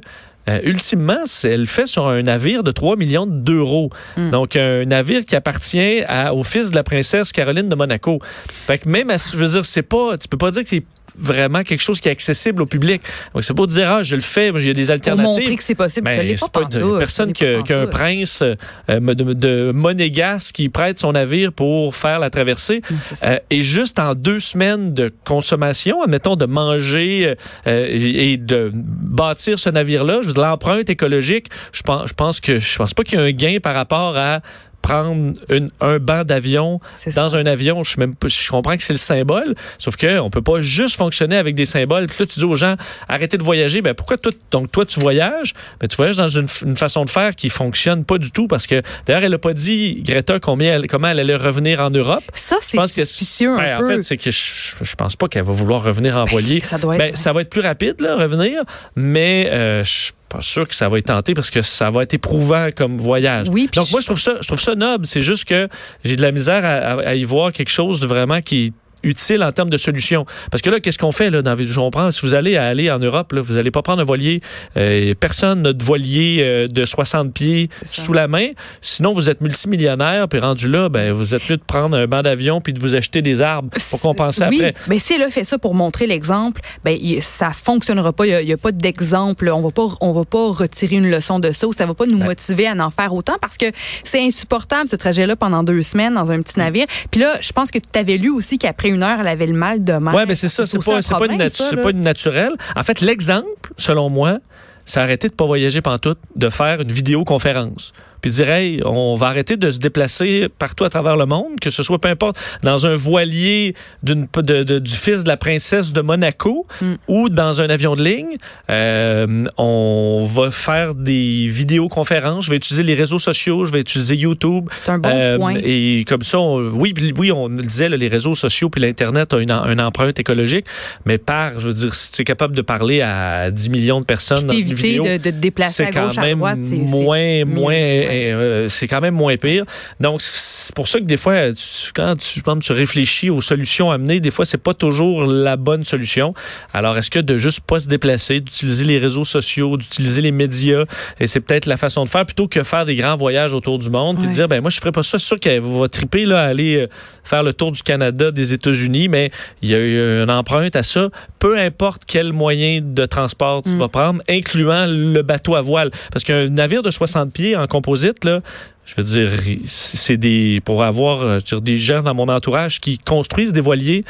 euh, 0.51 0.61
ultimement, 0.63 1.25
elle 1.45 1.61
le 1.61 1.65
fait 1.67 1.87
sur 1.87 2.07
un 2.07 2.21
navire 2.23 2.63
de 2.63 2.71
3 2.71 2.97
millions 2.97 3.27
d'euros. 3.27 3.89
Mm. 4.19 4.31
Donc, 4.31 4.57
un 4.57 4.85
navire 4.85 5.25
qui 5.25 5.35
appartient 5.35 6.03
à- 6.07 6.35
au 6.35 6.43
fils 6.43 6.71
de 6.71 6.75
la 6.77 6.83
princesse 6.83 7.33
Caroline 7.33 7.71
de 7.71 7.75
Monaco. 7.75 8.19
Fait 8.67 8.77
que 8.79 8.91
même, 8.91 9.09
à- 9.09 9.17
je 9.17 9.39
veux 9.39 9.49
dire, 9.49 9.65
c'est 9.65 9.81
pas, 9.83 10.19
tu 10.19 10.29
peux 10.29 10.37
pas 10.39 10.51
dire 10.51 10.63
que 10.65 10.69
c'est 10.69 10.85
vraiment 11.19 11.63
quelque 11.63 11.81
chose 11.83 12.01
qui 12.01 12.09
est 12.09 12.13
accessible 12.13 12.63
au 12.63 12.67
public. 12.67 13.03
Donc, 13.35 13.45
c'est 13.45 13.55
pas 13.57 13.67
de 13.67 13.71
dire, 13.71 13.91
ah, 13.91 14.03
je 14.03 14.15
le 14.15 14.21
fais, 14.21 14.53
mais 14.53 14.61
il 14.63 14.69
y 14.69 14.71
a 14.71 14.75
des 14.75 14.85
Pour 14.85 14.93
alternatives. 14.93 15.39
montrer 15.41 15.57
que 15.57 15.63
c'est 15.63 15.75
possible. 15.75 16.05
Ben, 16.07 16.37
ça 16.37 16.49
pas, 16.49 16.63
pas 16.65 16.79
une- 16.79 16.99
personne 16.99 17.33
qu'un 17.33 17.87
prince 17.87 18.43
euh, 18.43 18.55
de, 18.89 19.33
de 19.33 19.73
monégasque 19.73 20.55
qui 20.55 20.69
prête 20.69 20.99
son 20.99 21.13
navire 21.13 21.53
pour 21.53 21.95
faire 21.95 22.19
la 22.19 22.31
traversée. 22.31 22.83
Euh, 23.25 23.39
et 23.51 23.63
juste 23.63 23.99
en 23.99 24.15
deux 24.15 24.41
semaines 24.41 24.95
de 24.95 25.13
consommation, 25.25 26.03
admettons 26.03 26.37
de 26.37 26.47
manger 26.47 27.35
euh, 27.67 27.87
et, 27.91 28.37
de 28.37 28.71
bâtir 28.75 29.59
ce 29.59 29.71
navire-là, 29.71 30.21
dire, 30.21 30.35
l'empreinte 30.37 30.89
écologique, 30.91 31.47
je 31.73 31.83
pense, 31.83 32.09
je 32.09 32.15
pense 32.15 32.41
que 32.41 32.59
je 32.59 32.77
pense 32.79 32.95
pas 32.95 33.03
qu'il 33.05 33.19
y 33.19 33.23
a 33.23 33.25
un 33.25 33.33
gain 33.33 33.59
par 33.63 33.75
rapport 33.75 34.17
à 34.17 34.41
prendre 34.89 35.35
une, 35.51 35.71
un 35.81 35.99
banc 35.99 36.25
d'avion 36.25 36.81
dans 37.15 37.29
ça. 37.31 37.37
un 37.37 37.47
avion. 37.47 37.83
Je, 37.83 38.01
même, 38.01 38.15
comprends 38.51 38.77
que 38.77 38.83
c'est 38.83 38.93
le 38.95 38.99
symbole, 38.99 39.55
sauf 39.79 39.97
qu'on 39.97 40.31
peut 40.31 40.43
pas 40.43 40.61
juste 40.61 40.97
fonctionner 40.97 41.37
avec 41.37 41.55
des 41.55 41.65
symboles. 41.65 42.07
Puis 42.07 42.17
là, 42.21 42.27
tu 42.27 42.39
dis 42.41 42.45
aux 42.45 42.55
gens, 42.55 42.77
arrêtez 43.09 43.37
de 43.39 43.43
voyager. 43.43 43.83
Ben, 43.83 43.95
pourquoi 43.95 44.17
toi, 44.17 44.33
donc, 44.51 44.71
toi, 44.73 44.87
tu 44.87 45.01
voyages? 45.01 45.55
Ben, 45.81 45.89
tu 45.89 45.97
voyages 45.97 46.17
dans 46.17 46.29
une, 46.29 46.49
façon 46.77 47.05
de 47.05 47.11
faire 47.11 47.35
qui 47.35 47.49
fonctionne 47.51 48.05
pas 48.05 48.19
du 48.19 48.31
tout 48.31 48.47
parce 48.47 48.67
que, 48.67 48.83
d'ailleurs, 49.07 49.25
elle 49.25 49.35
a 49.35 49.39
pas 49.39 49.53
dit, 49.53 50.03
Greta, 50.05 50.39
combien 50.41 50.75
elle- 50.75 50.87
comment 50.87 51.09
elle 51.09 51.21
allait 51.21 51.37
revenir 51.37 51.81
en 51.81 51.91
Europe. 51.91 52.23
Ça, 52.35 52.57
c'est 52.61 52.77
pense 52.79 52.95
que 52.95 53.05
suspicieux 53.05 53.55
ben, 53.57 53.63
un 53.75 53.77
en 53.77 53.81
peu. 53.81 53.89
fait, 53.97 54.03
c'est 54.03 54.17
que 54.17 54.31
je, 54.31 54.75
je 54.83 54.95
pense 54.97 55.17
pas 55.17 55.29
qu'elle 55.29 55.45
va 55.45 55.53
vouloir 55.53 55.83
revenir 55.83 56.17
en 56.17 56.25
voilier. 56.25 56.61
ça 56.61 56.79
doit 56.79 56.95
être- 56.97 56.99
Ben, 57.01 57.17
ça 57.17 57.33
va 57.33 57.43
être 57.43 57.51
plus 57.51 57.61
rapide, 57.61 58.01
là, 58.01 58.17
revenir, 58.17 58.63
mais 58.97 59.49
euh, 59.53 59.85
je 59.85 60.13
pas 60.29 60.41
sûr 60.41 60.69
que 60.69 60.75
ça 60.75 60.89
va 60.89 60.99
être 60.99 61.07
tenté 61.07 61.35
parce 61.35 61.51
que 61.51 61.63
ça 61.63 61.91
va 61.91 62.03
être 62.03 62.15
éprouvant 62.15 62.69
comme 62.77 62.99
voyage. 62.99 63.49
Oui, 63.49 63.69
Donc, 63.75 63.91
moi, 63.91 64.01
je 64.01 64.07
trouve 64.07 64.21
ça, 64.21 64.35
je 64.41 64.47
trouve 64.47 64.61
ça 64.61 64.75
noble. 64.75 65.07
C'est 65.07 65.23
juste 65.23 65.45
que 65.47 65.69
j'ai 66.05 66.17
de 66.17 66.23
la 66.23 66.33
misère 66.33 66.65
à, 66.65 66.69
à- 67.01 67.09
à 67.09 67.15
y 67.15 67.25
voir 67.25 67.53
quelque 67.53 67.71
chose 67.71 68.01
de 68.01 68.07
vraiment 68.07 68.41
qui 68.43 68.73
utile 69.03 69.43
en 69.43 69.53
termes 69.53 69.71
de 69.71 69.77
solution. 69.77 70.27
Parce 70.51 70.63
que 70.63 70.71
là, 70.71 70.81
qu'est-ce 70.81 70.99
qu'on 70.99 71.13
fait 71.13 71.31
là, 71.31 71.43
dans 71.43 71.57
je 71.57 71.75
comprends, 71.75 72.11
si 72.11 72.23
vous 72.23 72.35
allez 72.35 72.57
à 72.57 72.67
aller 72.67 72.91
en 72.91 72.99
Europe, 72.99 73.33
là, 73.33 73.41
vous 73.41 73.55
n'allez 73.55 73.71
pas 73.71 73.83
prendre 73.83 74.01
un 74.01 74.05
voilier. 74.05 74.41
euh, 74.77 75.15
personne 75.19 75.63
n'a 75.63 75.73
de 75.73 75.83
voilier 75.83 76.39
euh, 76.41 76.69
de 76.69 76.85
60 76.85 77.33
pieds 77.33 77.69
sous 77.83 78.13
la 78.13 78.29
main. 78.29 78.49
Sinon, 78.81 79.13
vous 79.13 79.29
êtes 79.29 79.41
multimillionnaire, 79.41 80.29
puis 80.29 80.39
rendu 80.39 80.69
là, 80.69 80.89
ben, 80.89 81.13
vous 81.13 81.35
êtes 81.35 81.49
mieux 81.51 81.57
de 81.57 81.63
prendre 81.63 81.97
un 81.97 82.07
banc 82.07 82.23
d'avion 82.23 82.61
puis 82.61 82.73
de 82.73 82.81
vous 82.81 82.95
acheter 82.95 83.23
des 83.23 83.43
arbres 83.43 83.71
pour 83.91 84.01
compenser 84.01 84.45
oui, 84.49 84.65
après. 84.65 84.75
mais 84.89 84.99
si 84.99 85.15
elle 85.15 85.23
a 85.23 85.31
fait 85.31 85.45
ça 85.45 85.59
pour 85.59 85.75
montrer 85.75 86.07
l'exemple, 86.07 86.61
ben 86.85 86.99
ça 87.21 87.51
fonctionnera 87.51 88.13
pas. 88.13 88.27
Il 88.27 88.47
n'y 88.47 88.53
a, 88.53 88.57
pas 88.57 88.73
d'exemple. 88.73 89.51
On 89.51 89.63
va 89.63 89.71
pas, 89.71 89.87
on 90.01 90.13
va 90.13 90.25
pas 90.25 90.51
retirer 90.51 90.97
une 90.97 91.11
leçon 91.11 91.39
de 91.39 91.53
ça 91.53 91.67
ou 91.67 91.73
ça 91.73 91.87
va 91.87 91.95
pas 91.95 92.07
nous 92.07 92.19
motiver 92.19 92.67
à 92.67 92.75
en 92.79 92.91
faire 92.91 93.15
autant 93.15 93.37
parce 93.41 93.57
que 93.57 93.67
c'est 94.05 94.23
insupportable 94.23 94.89
ce 94.89 94.97
trajet-là 94.97 95.37
pendant 95.37 95.63
deux 95.63 95.83
semaines 95.83 96.15
dans 96.15 96.31
un 96.31 96.41
petit 96.41 96.59
navire. 96.59 96.87
Puis 97.11 97.21
là, 97.21 97.39
je 97.41 97.53
pense 97.53 97.71
que 97.71 97.79
tu 97.79 97.99
avais 97.99 98.17
lu 98.17 98.31
aussi 98.31 98.59
qu'après 98.59 98.88
une 98.89 99.03
heure, 99.03 99.21
elle 99.21 99.29
avait 99.29 99.47
le 99.47 99.55
mal 99.55 99.83
de 99.85 99.93
mer. 99.95 100.15
Oui, 100.15 100.23
mais 100.27 100.35
c'est 100.35 100.49
ça, 100.49 100.67
c'est 100.67 100.79
pas, 100.79 101.01
pas, 101.19 101.27
une 101.27 101.39
natu- 101.41 101.49
ça, 101.51 101.77
pas 101.77 101.91
une 101.91 102.01
naturelle. 102.01 102.53
En 102.77 102.83
fait, 102.83 103.01
l'exemple, 103.01 103.47
selon 103.77 104.09
moi, 104.09 104.39
c'est 104.85 105.01
arrêter 105.01 105.29
de 105.29 105.35
pas 105.35 105.47
voyager 105.47 105.81
pantoute, 105.83 106.19
de 106.37 106.49
faire 106.51 106.81
une 106.81 106.93
vidéoconférence. 106.93 107.93
Puis 108.21 108.31
dire, 108.31 108.51
hey, 108.51 108.81
on 108.85 109.15
va 109.15 109.29
arrêter 109.29 109.57
de 109.57 109.71
se 109.71 109.79
déplacer 109.79 110.49
partout 110.59 110.85
à 110.85 110.89
travers 110.91 111.17
le 111.17 111.27
monde, 111.27 111.59
que 111.61 111.71
ce 111.71 111.83
soit 111.83 111.99
peu 112.01 112.09
importe 112.09 112.37
dans 112.63 112.87
un 112.87 112.97
voilier 112.97 113.75
d'une, 114.03 114.27
de- 114.37 114.63
de- 114.63 114.79
du 114.79 114.95
fils 114.95 115.25
de 115.25 115.29
la 115.29 115.37
princesse 115.37 115.93
de 115.93 116.01
Monaco 116.01 116.67
Mm. 116.81 116.95
ou 117.09 117.29
dans 117.29 117.61
un 117.63 117.69
avion 117.71 117.97
de 117.97 118.03
ligne. 118.05 118.37
Euh, 118.71 119.45
on 119.57 120.27
va 120.31 120.51
faire 120.51 120.95
des 120.95 121.47
vidéoconférences. 121.49 122.45
Je 122.47 122.51
vais 122.51 122.57
utiliser 122.57 122.83
les 122.83 122.95
réseaux 122.95 123.19
sociaux, 123.19 123.65
je 123.65 123.73
vais 123.73 123.81
utiliser 123.81 124.17
YouTube. 124.17 124.69
C'est 124.75 124.89
un 124.91 124.99
bon 124.99 125.09
Euh, 125.13 125.39
point. 125.39 125.55
Et 125.63 126.05
comme 126.07 126.23
ça, 126.23 126.39
on- 126.39 126.69
oui, 126.71 126.95
oui, 127.17 127.33
on 127.33 127.49
le 127.49 127.63
disait, 127.63 127.89
là, 127.89 127.97
les 127.97 128.09
réseaux 128.09 128.35
sociaux 128.35 128.69
puis 128.71 128.81
l'Internet 128.83 129.33
ont 129.35 129.39
une, 129.39 129.53
empreinte 129.81 130.19
écologique, 130.19 130.67
mais 131.07 131.19
par, 131.19 131.59
je 131.61 131.69
veux 131.69 131.75
dire, 131.75 131.95
si 131.95 132.11
tu 132.13 132.23
es 132.23 132.25
capable 132.25 132.55
de 132.57 132.63
parler 132.63 133.01
à 133.01 133.51
10 133.51 133.71
millions 133.71 134.01
de 134.01 134.05
personnes 134.07 134.43
dans 134.47 134.53
une 134.53 134.65
vidéo, 134.75 135.05
de, 135.05 135.17
de 135.19 135.23
te 135.23 135.29
déplacer 135.29 135.85
à 135.85 135.87
c'est 135.87 135.93
quand 135.93 136.19
à 136.19 136.23
même 136.23 136.39
droite. 136.39 136.59
c'est- 136.61 136.85
c'est 136.87 137.03
moins, 137.05 137.45
moins, 137.45 137.75
Ouais. 138.09 138.33
euh, 138.33 138.69
c'est 138.69 138.89
quand 138.89 139.01
même 139.01 139.15
moins 139.15 139.37
pire. 139.37 139.65
Donc, 140.01 140.21
c'est 140.23 140.75
pour 140.75 140.89
ça 140.89 140.99
que 141.01 141.05
des 141.05 141.17
fois, 141.17 141.53
tu- 141.53 141.93
quand 141.95 142.15
tu, 142.61 142.73
réfléchis 142.73 143.31
aux 143.31 143.41
solutions 143.41 143.91
amenées, 143.91 144.21
des 144.21 144.31
fois, 144.31 144.45
c'est 144.45 144.63
pas 144.63 144.75
toujours 144.75 145.25
la 145.25 145.57
bonne 145.57 145.85
solution. 145.85 146.35
Alors, 146.73 146.97
est-ce 146.99 147.11
que 147.11 147.19
de 147.19 147.37
juste 147.39 147.61
pas 147.61 147.79
se 147.81 147.89
déplacer, 147.89 148.41
d'utiliser 148.41 148.85
les 148.85 148.99
réseaux 148.99 149.25
sociaux, 149.25 149.77
d'utiliser 149.77 150.23
les 150.23 150.33
médias, 150.33 150.85
et 151.21 151.27
c'est 151.27 151.41
peut-être 151.41 151.67
la 151.67 151.77
façon 151.77 152.05
de 152.05 152.09
faire 152.09 152.25
plutôt 152.27 152.49
que 152.49 152.63
faire 152.63 152.85
des 152.87 152.95
grands 152.97 153.17
voyages 153.17 153.55
autour 153.55 153.79
du 153.79 153.91
monde, 153.91 154.17
puis 154.19 154.27
Ouais. 154.27 154.33
dire, 154.33 154.49
ben 154.49 154.61
moi, 154.61 154.71
je 154.71 154.79
ferais 154.79 154.93
pas 154.93 155.03
ça. 155.03 155.19
C'est 155.19 155.27
sûr 155.27 155.41
qu'elle 155.41 155.61
va 155.61 155.89
triper 155.89 156.25
là, 156.25 156.41
à 156.43 156.47
aller 156.47 156.77
euh, 156.77 156.87
faire 157.25 157.43
le 157.43 157.53
tour 157.53 157.73
du 157.73 157.83
Canada, 157.83 158.31
des 158.31 158.53
États-Unis, 158.55 159.09
mais 159.09 159.31
il 159.63 159.69
y 159.71 159.75
a 159.75 159.79
eu 159.79 160.23
une 160.23 160.31
empreinte 160.31 160.77
à 160.77 160.83
ça. 160.83 161.09
Peu 161.39 161.59
importe 161.59 162.03
quel 162.07 162.33
moyen 162.33 162.81
de 162.83 163.07
transport 163.07 163.63
tu 163.63 163.71
Mm. 163.71 163.79
vas 163.79 163.89
prendre, 163.89 164.23
incluant 164.29 164.87
le 164.87 165.23
bateau 165.23 165.55
à 165.55 165.61
voile. 165.61 165.91
Parce 166.13 166.25
qu'un 166.25 166.49
navire 166.49 166.83
de 166.83 166.91
60 166.91 167.33
pieds 167.33 167.57
en 167.57 167.67
composite, 167.99 168.25
là, 168.25 168.41
je 168.85 168.95
veux 168.97 169.03
dire, 169.03 169.31
c'est 169.67 170.17
des 170.17 170.63
pour 170.65 170.83
avoir 170.83 171.21
euh, 171.21 171.41
dire, 171.41 171.61
des 171.61 171.77
gens 171.77 172.01
dans 172.01 172.15
mon 172.15 172.29
entourage 172.29 172.81
qui 172.81 172.97
construisent 172.99 173.53
des 173.53 173.61
voiliers, 173.61 174.05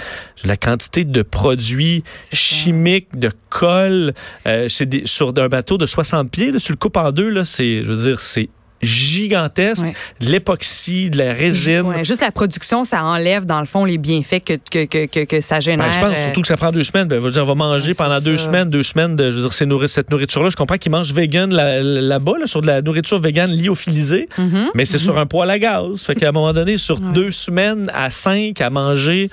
la 0.44 0.56
quantité 0.56 1.05
de 1.05 1.23
produits 1.23 2.05
chimiques, 2.32 3.19
de 3.19 3.31
colle, 3.49 4.14
euh, 4.46 4.69
c'est 4.69 5.06
sur 5.06 5.32
un 5.37 5.49
bateau 5.49 5.79
de 5.79 5.87
60 5.87 6.31
pieds, 6.31 6.52
là, 6.52 6.61
tu 6.61 6.73
le 6.73 6.79
coupes 6.79 6.96
en 6.96 7.11
deux, 7.11 7.29
là, 7.29 7.44
c'est, 7.44 7.82
je 7.82 7.93
veux 7.93 8.05
dire, 8.05 8.20
c'est 8.20 8.49
gigantesque. 8.83 9.83
Ouais. 9.83 9.95
De 10.21 10.27
l'époxy, 10.31 11.11
de 11.11 11.19
la 11.19 11.33
résine. 11.33 11.83
Ouais, 11.83 12.05
juste 12.05 12.21
la 12.21 12.31
production, 12.31 12.85
ça 12.85 13.03
enlève, 13.05 13.45
dans 13.47 13.61
le 13.61 13.67
fond, 13.67 13.85
les 13.85 13.99
bienfaits 13.99 14.41
que, 14.45 14.55
que, 14.71 14.85
que, 14.85 15.07
que, 15.07 15.25
que 15.25 15.41
ça 15.41 15.61
génère. 15.61 15.87
Ben, 15.87 15.93
je 15.93 16.01
pense 16.01 16.13
euh, 16.19 16.25
surtout 16.25 16.43
que 16.43 16.49
ça 16.49 16.57
prend 16.57 16.71
deux 16.73 16.85
semaines. 16.85 17.09
Ben, 17.09 17.19
dire, 17.29 17.43
on 17.43 17.47
va 17.47 17.55
manger 17.55 17.89
Ouais, 17.89 17.95
pendant 17.97 18.21
deux 18.21 18.37
ça. 18.37 18.45
semaines, 18.47 18.71
deux 18.71 18.83
semaines 18.83 19.17
de 19.17 19.31
je 19.31 19.37
veux 19.37 19.43
dire, 19.43 19.53
ces 19.53 19.67
nourri- 19.67 19.89
cette 19.89 20.11
nourriture-là. 20.11 20.51
Je 20.51 20.57
comprends 20.57 20.77
qu'ils 20.79 20.93
mangent 20.93 21.13
vegan 21.13 21.53
là- 21.53 21.83
là-bas, 21.83 22.39
là, 22.41 22.47
sur 22.47 22.61
de 22.63 22.67
la 22.67 22.83
nourriture 22.83 23.19
vegan 23.19 23.51
lyophilisée, 23.51 24.29
mhm. 24.39 24.69
mais 24.75 24.85
c'est 24.85 24.99
sur 24.99 25.19
un 25.19 25.27
poêle 25.27 25.51
à 25.51 25.59
gaz. 25.59 26.03
Fait 26.03 26.15
qu'à 26.15 26.29
un 26.29 26.33
moment 26.33 26.53
donné, 26.53 26.77
sur 26.77 26.99
deux 27.01 27.31
semaines 27.31 27.91
à 27.95 28.11
cinq 28.11 28.61
à 28.61 28.71
manger, 28.71 29.31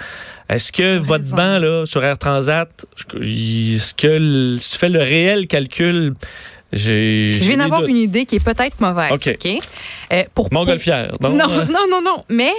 est-ce 0.50 0.71
que 0.71 0.98
votre 0.98 1.24
raison. 1.24 1.36
banc 1.36 1.59
là, 1.59 1.86
sur 1.86 2.03
Air 2.03 2.18
Transat, 2.18 2.69
est-ce 3.21 3.94
que 3.94 4.57
si 4.59 4.69
tu 4.71 4.77
fais 4.77 4.89
le 4.89 5.00
réel 5.00 5.48
calcul, 5.48 6.13
j'ai. 6.75 7.38
Je 7.42 7.48
viens 7.48 7.57
d'avoir 7.57 7.83
une 7.86 7.98
idée 7.98 8.25
qui 8.25 8.36
est 8.36 8.44
peut-être 8.44 8.80
mauvaise. 8.80 9.12
OK. 9.33 9.48
Euh, 10.13 10.24
pour, 10.33 10.54
Montgolfière. 10.54 11.13
Non, 11.22 11.50
euh, 11.51 11.66
non, 11.66 11.80
non, 11.89 12.01
non. 12.04 12.24
Mais 12.30 12.51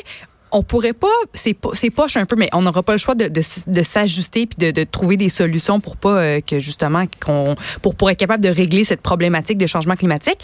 on 0.53 0.63
pourrait 0.63 0.93
pas, 0.93 1.09
c'est 1.35 1.55
po- 1.55 1.75
c'est 1.75 1.91
poche 1.91 2.17
un 2.17 2.25
peu, 2.25 2.37
mais 2.37 2.49
on 2.53 2.61
n'aura 2.63 2.83
pas 2.83 2.93
le 2.93 2.99
choix 2.99 3.15
de, 3.17 3.27
de, 3.29 3.41
s- 3.41 3.65
de 3.67 3.83
s'ajuster 3.83 4.47
puis 4.47 4.57
de, 4.67 4.71
de 4.71 4.85
trouver 4.85 5.17
des 5.17 5.29
solutions 5.29 5.81
pour 5.81 5.97
pas 5.97 6.19
euh, 6.23 6.41
que 6.41 6.61
justement 6.61 7.05
qu'on 7.25 7.57
pour 7.83 7.95
pour 7.97 8.11
être 8.11 8.19
capable 8.19 8.43
de 8.45 8.49
régler 8.49 8.85
cette 8.85 9.03
problématique 9.03 9.59
de 9.59 9.67
changement 9.67 9.97
climatique. 9.97 10.39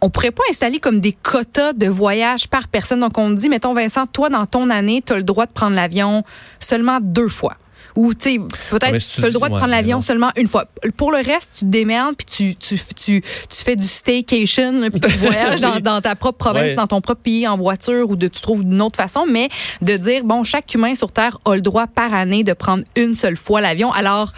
On 0.00 0.10
pourrait 0.10 0.30
pas 0.30 0.44
installer 0.48 0.78
comme 0.78 1.00
des 1.00 1.12
quotas 1.12 1.72
de 1.72 1.86
voyage 1.88 2.48
par 2.48 2.68
personne. 2.68 3.00
Donc 3.00 3.18
on 3.18 3.30
dit, 3.30 3.48
mettons 3.48 3.74
Vincent, 3.74 4.06
toi 4.06 4.30
dans 4.30 4.46
ton 4.46 4.70
année, 4.70 5.02
tu 5.04 5.12
as 5.12 5.16
le 5.16 5.22
droit 5.24 5.46
de 5.46 5.52
prendre 5.52 5.74
l'avion 5.74 6.22
seulement 6.60 6.98
deux 7.02 7.28
fois. 7.28 7.56
Ou, 7.98 8.14
tu 8.14 8.30
sais, 8.34 8.38
peut-être, 8.70 8.96
tu 8.96 9.24
as 9.24 9.26
le 9.26 9.32
droit 9.32 9.48
de 9.48 9.54
prendre 9.56 9.72
l'avion 9.72 10.00
seulement 10.02 10.30
une 10.36 10.46
fois. 10.46 10.66
Pour 10.96 11.10
le 11.10 11.16
reste, 11.18 11.50
tu 11.58 11.64
te 11.64 11.70
démerdes, 11.70 12.14
puis 12.16 12.26
tu, 12.26 12.54
tu, 12.54 12.76
tu, 12.94 13.20
tu 13.22 13.64
fais 13.64 13.74
du 13.74 13.86
staycation, 13.86 14.88
puis 14.90 15.00
tu 15.00 15.08
voyages 15.18 15.60
dans, 15.60 15.80
dans 15.80 16.00
ta 16.00 16.14
propre 16.14 16.38
province, 16.38 16.68
Ouais. 16.68 16.74
dans 16.74 16.86
ton 16.86 17.00
propre 17.00 17.22
pays, 17.22 17.48
en 17.48 17.56
voiture, 17.56 18.08
ou 18.08 18.14
de, 18.14 18.28
tu 18.28 18.40
trouves 18.40 18.62
une 18.62 18.80
autre 18.82 18.96
façon, 18.96 19.26
mais 19.28 19.48
de 19.82 19.96
dire, 19.96 20.22
bon, 20.22 20.44
chaque 20.44 20.72
humain 20.74 20.94
sur 20.94 21.10
Terre 21.10 21.38
a 21.44 21.56
le 21.56 21.60
droit 21.60 21.88
par 21.88 22.14
année 22.14 22.44
de 22.44 22.52
prendre 22.52 22.84
une 22.94 23.16
seule 23.16 23.36
fois 23.36 23.60
l'avion. 23.60 23.90
Alors, 23.92 24.32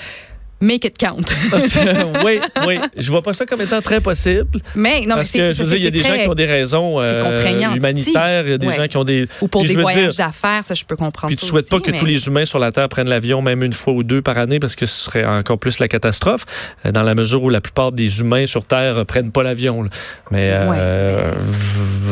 make 0.60 0.84
it 0.84 0.96
count. 0.98 1.24
oui, 2.24 2.40
oui. 2.66 2.78
Je 2.96 3.10
vois 3.10 3.22
pas 3.22 3.32
ça 3.32 3.46
comme 3.46 3.60
étant 3.60 3.80
très 3.80 4.00
possible. 4.00 4.46
mais 4.74 5.00
non, 5.00 5.08
mais 5.08 5.14
parce 5.16 5.30
que, 5.32 5.52
je 5.52 5.62
veux 5.62 5.68
dire, 5.70 5.78
il 5.78 5.84
y 5.84 5.86
a 5.86 5.90
des 5.90 6.02
gens 6.02 6.16
qui 6.16 6.28
ont 6.28 6.34
des 6.34 6.46
raisons 6.46 7.00
euh, 7.00 7.74
humanitaires, 7.74 8.44
il 8.46 8.50
y 8.50 8.54
a 8.54 8.58
des 8.58 8.66
Ouais. 8.66 8.76
gens 8.76 8.86
qui 8.86 8.96
ont 8.96 9.04
des... 9.04 9.26
Ou 9.40 9.48
pour 9.48 9.64
des 9.64 9.74
voyages 9.74 10.16
d'affaires, 10.16 10.64
ça, 10.64 10.74
je 10.74 10.84
peux 10.84 10.96
comprendre. 10.96 11.28
Puis 11.28 11.36
tu 11.36 11.46
souhaites 11.46 11.68
pas 11.68 11.80
que 11.80 11.90
tous 11.90 12.04
les 12.04 12.26
humains 12.26 12.44
sur 12.44 12.58
la 12.58 12.72
Terre 12.72 12.88
prennent 12.88 13.08
l'avion 13.08 13.42
même 13.42 13.62
une 13.62 13.72
fois 13.72 13.92
ou 13.94 14.02
deux 14.02 14.22
par 14.22 14.38
année 14.38 14.60
parce 14.60 14.76
que 14.76 14.86
ce 14.86 15.04
serait 15.04 15.24
encore 15.24 15.58
plus 15.58 15.78
la 15.78 15.88
catastrophe, 15.88 16.44
euh, 16.86 16.92
dans 16.92 17.02
la 17.02 17.14
mesure 17.14 17.42
où 17.42 17.48
la 17.50 17.60
plupart 17.60 17.92
des 17.92 18.20
humains 18.20 18.46
sur 18.46 18.64
Terre 18.64 19.04
prennent 19.06 19.32
pas 19.32 19.42
l'avion. 19.42 19.88
Mais 20.30 20.50
euh, 20.52 21.32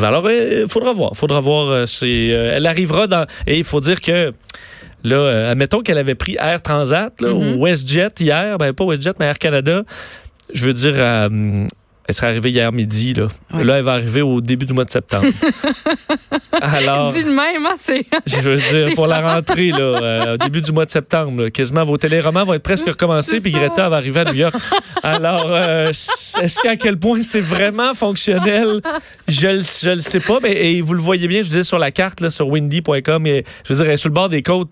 alors, 0.02 0.28
il 0.30 0.66
faudra 0.68 0.92
voir. 0.92 1.12
faudra 1.14 1.40
voir. 1.40 1.86
c'est, 1.88 2.26
elle 2.28 2.66
arrivera 2.66 3.06
dans... 3.06 3.26
Et 3.46 3.58
il 3.58 3.64
faut 3.64 3.80
dire 3.80 4.00
que... 4.00 4.32
Là, 5.04 5.16
euh, 5.16 5.52
admettons 5.52 5.80
qu'elle 5.80 5.98
avait 5.98 6.14
pris 6.14 6.36
Air 6.40 6.60
Transat 6.62 7.12
là, 7.20 7.28
Mhm. 7.32 7.56
ou 7.56 7.64
WestJet 7.66 8.08
hier, 8.20 8.58
ben 8.58 8.72
pas 8.72 8.84
WestJet, 8.84 9.12
mais 9.20 9.26
Air 9.26 9.38
Canada. 9.38 9.82
Je 10.52 10.64
veux 10.64 10.72
dire, 10.72 10.94
euh, 10.96 11.66
elle 12.06 12.14
serait 12.14 12.28
arrivée 12.28 12.50
hier 12.50 12.72
midi. 12.72 13.12
Là, 13.14 13.28
là 13.62 13.76
elle 13.78 13.84
va 13.84 13.92
arriver 13.92 14.22
au 14.22 14.40
début 14.40 14.64
du 14.66 14.72
mois 14.74 14.84
de 14.86 14.90
septembre. 14.90 15.26
Alors, 16.60 17.12
Dis 17.12 17.22
le 17.22 17.30
même, 17.32 17.64
hein, 17.66 17.74
c'est. 17.76 18.04
je 18.26 18.40
veux 18.50 18.56
dire, 18.56 18.94
pour 18.94 19.06
la 19.06 19.34
rentrée, 19.34 19.68
là, 19.68 19.78
euh, 19.78 20.34
au 20.34 20.36
début 20.38 20.60
du 20.60 20.72
mois 20.72 20.84
de 20.86 20.90
septembre, 20.90 21.42
là, 21.42 21.50
quasiment 21.50 21.84
vos 21.84 21.98
téléromans 21.98 22.44
vont 22.44 22.54
être 22.54 22.62
presque 22.62 22.86
recommencés, 22.86 23.40
puis. 23.40 23.52
Greta 23.52 23.88
va 23.88 23.96
arriver 23.96 24.20
à 24.20 24.24
New 24.24 24.34
York. 24.38 24.54
Alors, 25.02 25.44
euh, 25.46 25.88
est-ce 25.90 26.60
qu'à 26.60 26.76
quel 26.76 26.98
point 26.98 27.22
c'est 27.22 27.40
vraiment 27.40 27.94
fonctionnel? 27.94 28.80
Je 29.28 29.48
le, 29.48 29.60
je 29.60 29.90
le 29.90 30.00
sais 30.00 30.20
pas, 30.20 30.38
mais 30.42 30.52
et 30.52 30.80
vous 30.80 30.94
le 30.94 31.00
voyez 31.00 31.28
bien, 31.28 31.42
je 31.42 31.48
disais 31.48 31.64
sur 31.64 31.78
la 31.78 31.90
carte, 31.90 32.20
là, 32.20 32.30
sur 32.30 32.48
windy.com, 32.48 33.26
et, 33.26 33.44
je 33.64 33.72
veux 33.72 33.78
dire, 33.78 33.86
elle 33.86 33.92
est 33.94 33.96
sur 33.98 34.08
le 34.08 34.14
bord 34.14 34.28
des 34.28 34.42
côtes. 34.42 34.70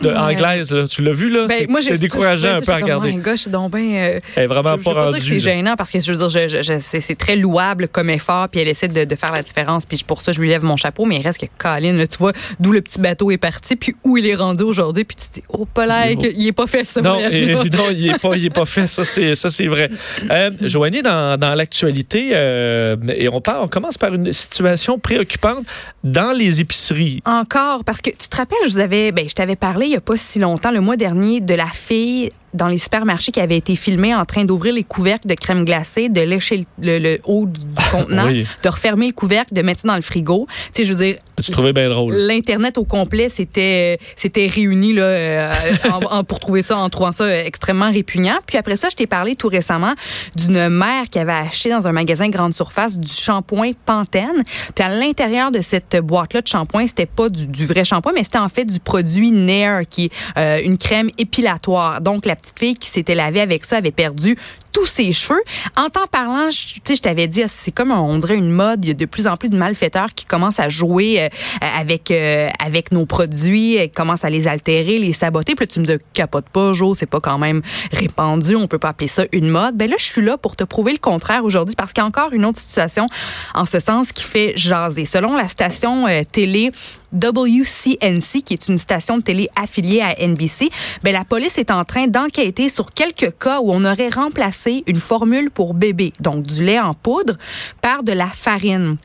De 0.00 0.10
anglaise. 0.10 0.72
Là. 0.72 0.86
Tu 0.88 1.02
l'as 1.02 1.12
vu, 1.12 1.30
là? 1.30 1.46
Ben, 1.46 1.66
moi, 1.68 1.80
c'est 1.82 1.98
décourageant 1.98 2.56
un 2.56 2.60
peu 2.60 2.72
à 2.72 2.76
regarder. 2.76 3.12
Donc 3.48 3.70
ben, 3.70 3.78
euh, 3.94 4.20
Elle 4.36 4.44
est 4.44 4.46
vraiment 4.46 4.76
je, 4.76 4.82
pas 4.82 4.90
je 4.90 4.96
rendue. 4.98 5.18
dire 5.20 5.28
que 5.28 5.34
c'est 5.34 5.40
gênant 5.40 5.74
parce 5.76 5.90
que 5.90 6.00
je 6.00 6.12
veux 6.12 6.28
dire, 6.28 6.48
je- 6.48 6.78
c'est 6.80 7.14
très 7.16 7.36
louable 7.36 7.88
comme 7.88 8.10
effort, 8.10 8.48
puis 8.48 8.60
elle 8.60 8.68
essaie 8.68 8.88
de, 8.88 9.04
de 9.04 9.14
faire 9.14 9.32
la 9.32 9.42
différence, 9.42 9.86
puis 9.86 10.02
pour 10.06 10.20
ça, 10.20 10.32
je 10.32 10.40
lui 10.40 10.48
lève 10.48 10.64
mon 10.64 10.76
chapeau, 10.76 11.04
mais 11.04 11.16
il 11.16 11.22
reste 11.22 11.40
que 11.40 11.46
Colin, 11.58 11.92
là, 11.92 12.06
tu 12.06 12.18
vois, 12.18 12.32
d'où 12.60 12.72
le 12.72 12.80
petit 12.80 13.00
bateau 13.00 13.30
est 13.30 13.38
parti, 13.38 13.76
puis 13.76 13.94
où 14.04 14.16
il 14.16 14.26
est 14.26 14.34
rendu 14.34 14.62
aujourd'hui, 14.64 15.04
puis 15.04 15.16
tu 15.16 15.28
te 15.28 15.34
dis, 15.34 15.44
oh, 15.48 15.64
pas 15.64 15.86
Il 16.10 16.24
est 16.24 16.34
il 16.36 16.46
est 16.48 16.52
pas 16.52 16.66
fait, 16.66 16.84
ce 16.84 17.00
Non, 17.00 17.14
voyage-là. 17.14 17.38
et- 17.40 17.54
non, 17.54 17.90
il 17.92 18.06
n'est 18.10 18.18
pas, 18.18 18.36
il 18.36 18.44
est 18.46 18.50
pas 18.50 18.64
fait. 18.64 18.86
Ça, 18.86 19.04
c'est, 19.04 19.34
ça, 19.34 19.48
c'est 19.50 19.66
vrai. 19.66 19.88
Euh, 20.30 20.50
Joanie, 20.62 21.02
dans, 21.02 21.38
dans 21.38 21.54
l'actualité, 21.54 22.30
euh, 22.32 22.96
et 23.14 23.28
on, 23.28 23.40
parle, 23.40 23.62
on 23.64 23.68
commence 23.68 23.96
par 23.98 24.12
une 24.14 24.32
situation 24.32 24.98
préoccupante 24.98 25.64
dans 26.02 26.32
les 26.32 26.60
épiceries. 26.60 27.22
Encore, 27.24 27.84
parce 27.84 28.00
que 28.00 28.10
tu 28.10 28.28
te 28.28 28.36
rappelles, 28.36 28.58
je 28.66 28.70
vous 28.70 28.80
avais, 28.80 29.12
ben, 29.12 29.28
je 29.28 29.34
t'avais 29.34 29.56
parlé 29.56 29.83
il 29.86 29.92
y 29.92 29.96
a 29.96 30.00
pas 30.00 30.16
si 30.16 30.38
longtemps, 30.38 30.70
le 30.70 30.80
mois 30.80 30.96
dernier, 30.96 31.40
de 31.40 31.54
la 31.54 31.66
fille 31.66 32.30
dans 32.54 32.68
les 32.68 32.78
supermarchés 32.78 33.32
qui 33.32 33.40
avait 33.40 33.56
été 33.56 33.76
filmée 33.76 34.14
en 34.14 34.24
train 34.24 34.44
d'ouvrir 34.44 34.72
les 34.74 34.84
couvercles 34.84 35.28
de 35.28 35.34
crème 35.34 35.64
glacée, 35.64 36.08
de 36.08 36.20
lécher 36.22 36.64
le, 36.80 36.98
le- 36.98 36.98
le 36.98 37.20
haut 37.24 37.46
du 37.46 37.60
contenant, 37.92 38.26
oui. 38.28 38.46
de 38.62 38.68
refermer 38.68 39.08
le 39.08 39.12
couvercle, 39.12 39.52
de 39.54 39.60
mettre 39.62 39.80
ça 39.82 39.88
dans 39.88 39.96
le 39.96 40.02
frigo. 40.02 40.46
Tu 40.48 40.54
sais, 40.72 40.84
je 40.84 40.92
veux 40.94 41.04
dire, 41.04 41.16
Tu 41.42 41.50
trouvais 41.52 41.72
bien 41.72 41.88
drôle. 41.90 42.14
L'internet 42.14 42.78
au 42.78 42.84
complet 42.84 43.28
s'était 43.28 43.98
s'était 44.16 44.46
réuni 44.46 44.92
là 44.94 45.02
euh, 45.02 45.50
en- 45.90 46.18
en- 46.18 46.24
pour 46.24 46.38
trouver 46.40 46.62
ça 46.62 46.78
en 46.78 46.88
trouvant 46.88 47.12
ça 47.12 47.44
extrêmement 47.44 47.90
répugnant. 47.90 48.38
Puis 48.46 48.56
après 48.56 48.76
ça, 48.76 48.88
je 48.90 48.96
t'ai 48.96 49.06
parlé 49.06 49.34
tout 49.36 49.48
récemment 49.48 49.92
d'une 50.36 50.68
mère 50.68 51.04
qui 51.10 51.18
avait 51.18 51.32
acheté 51.32 51.70
dans 51.70 51.86
un 51.86 51.92
magasin 51.92 52.28
grande 52.28 52.54
surface 52.54 52.98
du 52.98 53.10
shampoing 53.12 53.72
Pantene. 53.84 54.42
Puis 54.74 54.84
à 54.84 54.88
l'intérieur 54.88 55.50
de 55.50 55.60
cette 55.60 55.96
boîte 55.96 56.34
là 56.34 56.40
de 56.40 56.46
shampoing, 56.48 56.86
c'était 56.86 57.06
pas 57.06 57.28
du, 57.28 57.46
du 57.48 57.66
vrai 57.66 57.84
shampoing, 57.84 58.12
mais 58.14 58.24
c'était 58.24 58.38
en 58.38 58.48
fait 58.48 58.64
du 58.64 58.78
produit 58.80 59.30
Nair 59.32 59.82
qui 59.88 60.04
est 60.06 60.12
euh, 60.38 60.60
une 60.64 60.78
crème 60.78 61.10
épilatoire. 61.18 62.00
Donc 62.00 62.26
la 62.26 62.36
petite 62.44 62.58
fille 62.58 62.74
qui 62.74 62.88
s'était 62.88 63.14
lavée 63.14 63.40
avec 63.40 63.64
ça 63.64 63.78
avait 63.78 63.90
perdu 63.90 64.36
tous 64.74 64.86
ses 64.86 65.12
cheveux. 65.12 65.40
En 65.76 65.88
t'en 65.88 66.06
parlant, 66.06 66.48
tu 66.50 66.80
sais, 66.84 66.96
je 66.96 67.00
t'avais 67.00 67.28
dit, 67.28 67.42
c'est 67.46 67.70
comme 67.70 67.92
on 67.92 68.18
dirait 68.18 68.34
une 68.34 68.50
mode. 68.50 68.84
Il 68.84 68.88
y 68.88 68.90
a 68.90 68.94
de 68.94 69.04
plus 69.06 69.26
en 69.26 69.36
plus 69.36 69.48
de 69.48 69.56
malfaiteurs 69.56 70.12
qui 70.14 70.24
commencent 70.24 70.58
à 70.58 70.68
jouer 70.68 71.22
euh, 71.22 71.28
avec 71.60 72.10
euh, 72.10 72.48
avec 72.58 72.90
nos 72.90 73.06
produits, 73.06 73.78
euh, 73.78 73.86
commencent 73.94 74.24
à 74.24 74.30
les 74.30 74.48
altérer, 74.48 74.98
les 74.98 75.12
saboter. 75.12 75.54
Puis 75.54 75.64
là, 75.64 75.66
tu 75.72 75.80
me 75.80 75.86
dis, 75.86 75.96
capote 76.12 76.48
pas, 76.48 76.72
Jo, 76.72 76.94
c'est 76.94 77.06
pas 77.06 77.20
quand 77.20 77.38
même 77.38 77.62
répandu. 77.92 78.56
On 78.56 78.66
peut 78.66 78.80
pas 78.80 78.88
appeler 78.88 79.08
ça 79.08 79.24
une 79.32 79.48
mode. 79.48 79.76
Ben 79.76 79.88
là, 79.88 79.96
je 79.98 80.04
suis 80.04 80.22
là 80.22 80.36
pour 80.36 80.56
te 80.56 80.64
prouver 80.64 80.92
le 80.92 80.98
contraire 80.98 81.44
aujourd'hui 81.44 81.76
parce 81.76 81.92
qu'il 81.92 82.02
y 82.02 82.04
a 82.04 82.08
encore 82.08 82.32
une 82.32 82.44
autre 82.44 82.58
situation 82.58 83.06
en 83.54 83.66
ce 83.66 83.78
sens 83.78 84.10
qui 84.10 84.24
fait 84.24 84.54
jaser. 84.56 85.04
Selon 85.04 85.36
la 85.36 85.46
station 85.46 86.06
télé 86.32 86.72
WCNC, 87.12 88.42
qui 88.42 88.54
est 88.54 88.68
une 88.68 88.78
station 88.78 89.18
de 89.18 89.22
télé 89.22 89.48
affiliée 89.54 90.00
à 90.00 90.26
NBC, 90.26 90.68
ben 91.04 91.12
la 91.12 91.24
police 91.24 91.58
est 91.58 91.70
en 91.70 91.84
train 91.84 92.08
d'enquêter 92.08 92.33
sur 92.68 92.92
quelques 92.92 93.32
cas 93.38 93.60
où 93.60 93.70
on 93.72 93.84
aurait 93.84 94.08
remplacé 94.08 94.82
une 94.86 95.00
formule 95.00 95.50
pour 95.50 95.74
bébé, 95.74 96.12
donc 96.20 96.42
du 96.42 96.64
lait 96.64 96.80
en 96.80 96.94
poudre, 96.94 97.36
par 97.80 98.02
de 98.02 98.12
la 98.12 98.26
farine. 98.26 98.96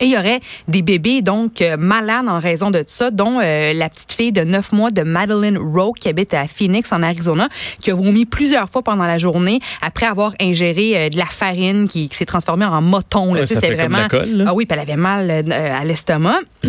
Et 0.00 0.06
il 0.06 0.12
y 0.12 0.18
aurait 0.18 0.40
des 0.66 0.82
bébés 0.82 1.22
donc 1.22 1.62
euh, 1.62 1.76
malades 1.78 2.28
en 2.28 2.40
raison 2.40 2.70
de 2.70 2.82
ça, 2.86 3.10
dont 3.10 3.40
euh, 3.40 3.72
la 3.72 3.88
petite 3.88 4.12
fille 4.12 4.32
de 4.32 4.42
9 4.42 4.72
mois 4.72 4.90
de 4.90 5.02
Madeline 5.02 5.56
Rowe 5.56 5.92
qui 5.92 6.08
habite 6.08 6.34
à 6.34 6.46
Phoenix 6.48 6.92
en 6.92 7.02
Arizona, 7.02 7.48
qui 7.80 7.92
a 7.92 7.94
vomi 7.94 8.26
plusieurs 8.26 8.68
fois 8.68 8.82
pendant 8.82 9.06
la 9.06 9.18
journée 9.18 9.60
après 9.80 10.06
avoir 10.06 10.34
ingéré 10.40 10.96
euh, 10.96 11.08
de 11.08 11.16
la 11.16 11.26
farine 11.26 11.86
qui, 11.86 12.08
qui 12.08 12.16
s'est 12.16 12.26
transformée 12.26 12.64
en 12.64 12.82
moton. 12.82 13.32
là. 13.32 13.40
Ouais, 13.40 13.46
ça 13.46 13.60
comme 13.60 13.74
vraiment 13.74 13.98
la 13.98 14.08
colle, 14.08 14.28
là. 14.28 14.44
ah 14.48 14.54
oui, 14.54 14.66
puis 14.66 14.74
elle 14.74 14.82
avait 14.82 15.00
mal 15.00 15.30
à 15.30 15.84
l'estomac. 15.84 16.40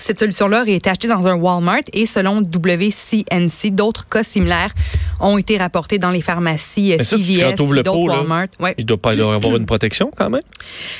Cette 0.00 0.18
solution-là 0.18 0.62
aurait 0.62 0.74
été 0.74 0.90
achetée 0.90 1.08
dans 1.08 1.26
un 1.26 1.34
Walmart 1.34 1.82
et 1.92 2.06
selon 2.06 2.40
WCNC, 2.40 3.70
d'autres 3.72 4.08
cas 4.08 4.24
similaires 4.24 4.72
ont 5.20 5.38
été 5.38 5.58
rapportés 5.58 5.98
dans 5.98 6.10
les 6.10 6.22
pharmacies 6.22 6.94
Mais 6.98 7.04
ça, 7.04 7.16
tu- 7.16 7.24
CVS 7.24 7.54
et 7.60 7.66
le 7.74 7.82
pot, 7.82 8.08
là, 8.08 8.16
Walmart. 8.18 8.46
Ouais. 8.58 8.74
Il 8.78 8.86
doit 8.86 8.96
pas 8.96 9.12
il 9.14 9.18
doit 9.18 9.34
avoir 9.34 9.56
une 9.56 9.66
protection 9.66 10.10
quand 10.16 10.30
même. 10.30 10.42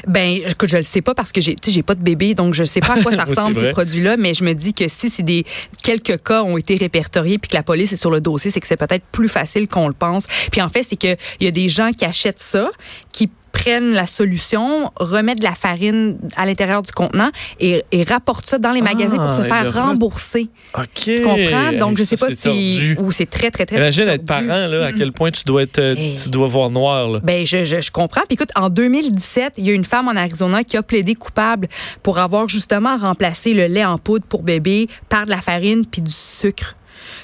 Ben, 0.07 0.39
écoute, 0.47 0.69
je 0.71 0.77
le 0.77 0.83
sais 0.83 1.01
pas 1.01 1.15
parce 1.15 1.33
que 1.33 1.41
j'ai, 1.41 1.55
tu 1.57 1.71
j'ai 1.71 1.83
pas 1.83 1.95
de 1.95 2.03
bébé, 2.03 2.35
donc 2.35 2.55
je 2.55 2.65
sais 2.65 2.81
pas 2.81 2.95
à 2.99 3.03
quoi 3.03 3.13
ça 3.13 3.25
ressemble 3.29 3.57
ces 3.57 3.71
produits-là, 3.71 4.17
mais 4.17 4.35
je 4.35 4.45
me 4.45 4.53
dis 4.53 4.75
que 4.75 4.89
si 4.89 5.09
c'est 5.09 5.23
des 5.23 5.45
quelques 5.83 6.23
cas 6.23 6.43
ont 6.43 6.59
été 6.59 6.77
répertoriés 6.77 7.39
puis 7.39 7.51
que 7.51 7.57
la 7.57 7.63
police 7.63 7.93
est 7.93 7.97
sur 7.97 8.11
le 8.11 8.21
dossier, 8.21 8.51
c'est 8.51 8.61
que 8.61 8.67
c'est 8.67 8.77
peut-être 8.77 9.05
plus 9.11 9.29
facile 9.29 9.67
qu'on 9.67 9.89
le 9.89 9.95
pense. 9.95 10.27
Puis 10.53 10.61
en 10.61 10.69
fait, 10.69 10.83
c'est 10.83 10.97
que 11.01 11.17
il 11.41 11.45
y 11.45 11.49
a 11.49 11.51
des 11.53 11.69
gens 11.69 11.93
qui 11.93 12.05
achètent 12.05 12.41
ça, 12.41 12.71
qui 13.13 13.31
prennent 13.53 13.93
la 13.93 14.07
solution, 14.07 14.91
remettent 14.97 15.39
de 15.41 15.45
la 15.45 15.55
farine 15.55 16.17
à 16.37 16.47
l'intérieur 16.47 16.83
du 16.83 16.93
contenant 16.93 17.31
et, 17.59 17.83
et 17.93 18.03
rapportent 18.03 18.47
ça 18.47 18.59
dans 18.59 18.73
les 18.73 18.83
magasins 18.83 19.17
pour 19.17 19.33
se 19.33 19.41
Ah, 19.43 19.45
faire 19.45 19.65
le 19.65 19.71
re- 19.71 19.73
rembourser. 19.87 20.49
OK. 20.79 20.87
Tu 20.95 21.21
comprends? 21.23 21.73
Donc, 21.79 21.99
je 21.99 22.05
sais 22.05 22.17
pas 22.17 22.31
si... 22.31 22.95
Ou 22.99 23.11
c'est 23.13 23.29
très, 23.29 23.51
très, 23.51 23.67
très 23.67 23.77
Imagine 23.77 24.09
être 24.09 24.25
tordu. 24.27 24.47
parent, 24.47 24.67
là, 24.69 24.87
à 24.87 24.93
quel 24.93 25.13
point 25.13 25.31
tu 25.31 25.43
dois 25.45 25.63
être, 25.63 25.79
euh, 25.79 25.95
Hey. 25.97 26.17
tu 26.23 26.29
dois 26.29 26.47
voir 26.47 26.71
noir, 26.71 27.09
là. 27.09 27.21
Ben, 27.23 27.45
je, 27.47 27.65
je, 27.65 27.81
je 27.81 27.91
comprends. 27.91 28.23
Puis 28.29 28.35
écoute, 28.35 28.51
en 28.57 28.69
2017, 28.71 29.55
il 29.59 29.67
y 29.67 29.71
a 29.71 29.73
une 29.75 29.85
femme 29.85 30.09
en 30.09 30.17
Arizona 30.17 30.63
qui 30.65 30.77
a 30.77 30.83
plaidé 30.83 31.15
coupable 31.15 31.69
pour 32.03 32.19
avoir 32.19 32.49
justement 32.49 32.97
remplacé 32.97 33.53
le 33.55 33.67
lait 33.67 33.85
en 33.85 33.99
poudre 33.99 34.25
pour 34.27 34.43
bébé 34.43 34.89
par 35.09 35.25
de 35.27 35.31
la 35.31 35.41
farine 35.41 35.85
puis 35.85 36.03
du 36.03 36.11
sucre. 36.13 36.77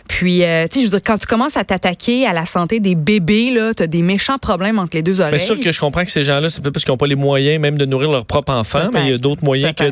Puis, 0.09 0.45
euh, 0.45 0.66
tu 0.71 0.75
sais, 0.75 0.80
je 0.80 0.90
veux 0.90 0.99
dire, 0.99 1.02
quand 1.04 1.18
tu 1.18 1.26
commences 1.26 1.56
à 1.56 1.64
t'attaquer 1.64 2.26
à 2.26 2.33
la 2.33 2.47
santé 2.47 2.80
des 2.80 2.95
bébés, 2.95 3.50
là, 3.50 3.75
t'as 3.75 3.87
des 3.87 4.02
méchants 4.02 4.38
problèmes 4.38 4.78
entre 4.78 4.97
les 4.97 5.02
deux 5.02 5.21
oreilles. 5.21 5.37
Bien 5.37 5.45
sûr 5.45 5.61
que 5.61 5.73
je 5.73 5.80
comprends 5.80 6.04
que 6.04 6.11
ces 6.11 6.23
gens-là, 6.23 6.49
c'est 6.49 6.61
peut-être 6.61 6.75
parce 6.75 6.85
qu'ils 6.85 6.92
n'ont 6.92 6.99
pas 6.99 7.06
les 7.06 7.16
moyens 7.16 7.61
même 7.61 7.76
de 7.78 7.85
nourrir 7.85 8.11
leur 8.11 8.25
propre 8.25 8.52
enfant, 8.52 8.80
Peut-être. 8.80 8.95
mais 8.95 9.04
il 9.06 9.11
y 9.11 9.14
a 9.14 9.18
d'autres 9.18 9.45
moyens 9.45 9.75
que, 9.75 9.90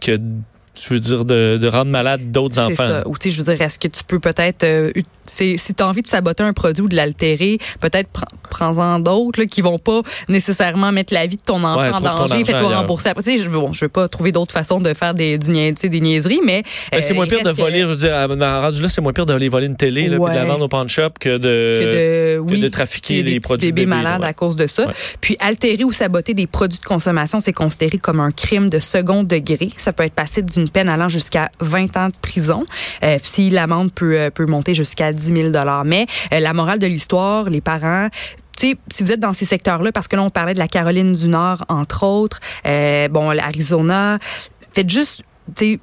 que, 0.00 0.20
je 0.80 0.94
veux 0.94 1.00
dire, 1.00 1.24
de, 1.24 1.58
de 1.60 1.68
rendre 1.68 1.90
malade 1.90 2.30
d'autres 2.30 2.54
C'est 2.54 2.60
enfants. 2.72 2.86
ça. 2.86 3.08
Ou 3.08 3.16
tu 3.18 3.30
sais, 3.30 3.36
je 3.36 3.42
veux 3.42 3.52
dire, 3.54 3.60
est-ce 3.62 3.78
que 3.78 3.88
tu 3.88 4.02
peux 4.04 4.18
peut-être, 4.20 4.64
euh, 4.64 4.90
c'est- 5.24 5.56
si 5.56 5.74
tu 5.74 5.82
as 5.82 5.88
envie 5.88 6.02
de 6.02 6.06
saboter 6.06 6.42
un 6.42 6.52
produit 6.52 6.82
ou 6.84 6.88
de 6.88 6.96
l'altérer, 6.96 7.58
peut-être 7.80 8.08
pre- 8.12 8.24
prends-en 8.50 8.98
d'autres 9.00 9.44
qui 9.44 9.60
vont 9.60 9.78
pas 9.78 10.02
nécessairement 10.28 10.92
mettre 10.92 11.12
la 11.14 11.26
vie 11.26 11.36
de 11.36 11.42
ton 11.42 11.62
enfant 11.64 11.80
Ouais, 11.80 11.90
en 11.90 12.00
danger. 12.00 12.44
Fais-toi 12.44 12.68
rembourser. 12.78 13.08
Après, 13.08 13.22
tu 13.22 13.36
sais, 13.36 13.42
je, 13.42 13.48
bon, 13.48 13.72
je 13.72 13.84
veux 13.84 13.88
pas 13.88 14.08
trouver 14.08 14.32
d'autres 14.32 14.52
façons 14.52 14.80
de 14.80 14.92
faire 14.94 15.14
des, 15.14 15.38
du 15.38 15.46
des 15.52 16.00
niaiseries, 16.00 16.40
mais. 16.44 16.62
Ben, 16.92 17.00
c'est 17.00 17.12
euh, 17.12 17.14
moins 17.14 17.26
pire 17.26 17.42
de 17.42 17.50
que- 17.52 17.56
voler, 17.56 17.82
je 17.82 17.86
veux 17.86 17.96
dire, 17.96 18.14
à- 18.14 18.28
dans- 18.28 18.60
rendu 18.60 18.82
là, 18.82 18.88
c'est 18.88 19.00
moins 19.00 19.12
pire 19.12 19.26
d'aller 19.26 19.48
voler 19.48 19.66
une 19.66 19.76
télé, 19.76 20.08
là, 20.08 20.16
puis 20.18 20.30
de 20.32 20.36
la 20.36 20.42
Ouais. 20.42 20.48
vendre 20.48 20.64
au 20.64 20.68
pawn 20.68 20.88
shop 20.88 21.10
que 21.20 21.38
de, 21.38 21.38
que 21.80 22.34
de, 22.36 22.38
oui, 22.40 22.60
de 22.60 22.68
trafiquer 22.68 23.22
des 23.22 23.32
petits 23.32 23.40
produits 23.40 23.72
bébés 23.72 23.86
bébés, 23.86 23.96
malades 24.02 24.22
ouais. 24.22 24.28
à 24.28 24.32
cause 24.34 24.56
de 24.56 24.66
ça. 24.66 24.86
Ouais. 24.86 24.92
Puis 25.20 25.36
altérer 25.40 25.84
ou 25.84 25.92
saboter 25.92 26.34
des 26.34 26.46
produits 26.46 26.78
de 26.78 26.84
consommation, 26.84 27.40
c'est 27.40 27.52
considéré 27.52 27.98
comme 27.98 28.20
un 28.20 28.30
crime 28.30 28.68
de 28.68 28.78
second 28.78 29.22
degré. 29.22 29.70
Ça 29.76 29.92
peut 29.92 30.04
être 30.04 30.14
passible 30.14 30.50
d'une 30.50 30.65
peine 30.68 30.88
allant 30.88 31.08
jusqu'à 31.08 31.50
20 31.60 31.96
ans 31.96 32.08
de 32.08 32.16
prison. 32.20 32.64
Euh, 33.02 33.18
si 33.22 33.50
l'amende 33.50 33.92
peut, 33.92 34.18
euh, 34.18 34.30
peut 34.30 34.46
monter 34.46 34.74
jusqu'à 34.74 35.12
10 35.12 35.52
000 35.52 35.64
Mais 35.84 36.06
euh, 36.32 36.40
la 36.40 36.52
morale 36.52 36.78
de 36.78 36.86
l'histoire, 36.86 37.50
les 37.50 37.60
parents, 37.60 38.08
tu 38.58 38.70
sais, 38.70 38.76
si 38.90 39.02
vous 39.02 39.12
êtes 39.12 39.20
dans 39.20 39.32
ces 39.32 39.44
secteurs-là, 39.44 39.92
parce 39.92 40.08
que 40.08 40.16
là, 40.16 40.22
on 40.22 40.30
parlait 40.30 40.54
de 40.54 40.58
la 40.58 40.68
Caroline 40.68 41.14
du 41.14 41.28
Nord, 41.28 41.64
entre 41.68 42.04
autres, 42.04 42.40
bon, 43.10 43.30
l'Arizona, 43.30 44.18
faites 44.72 44.88
juste, 44.88 45.22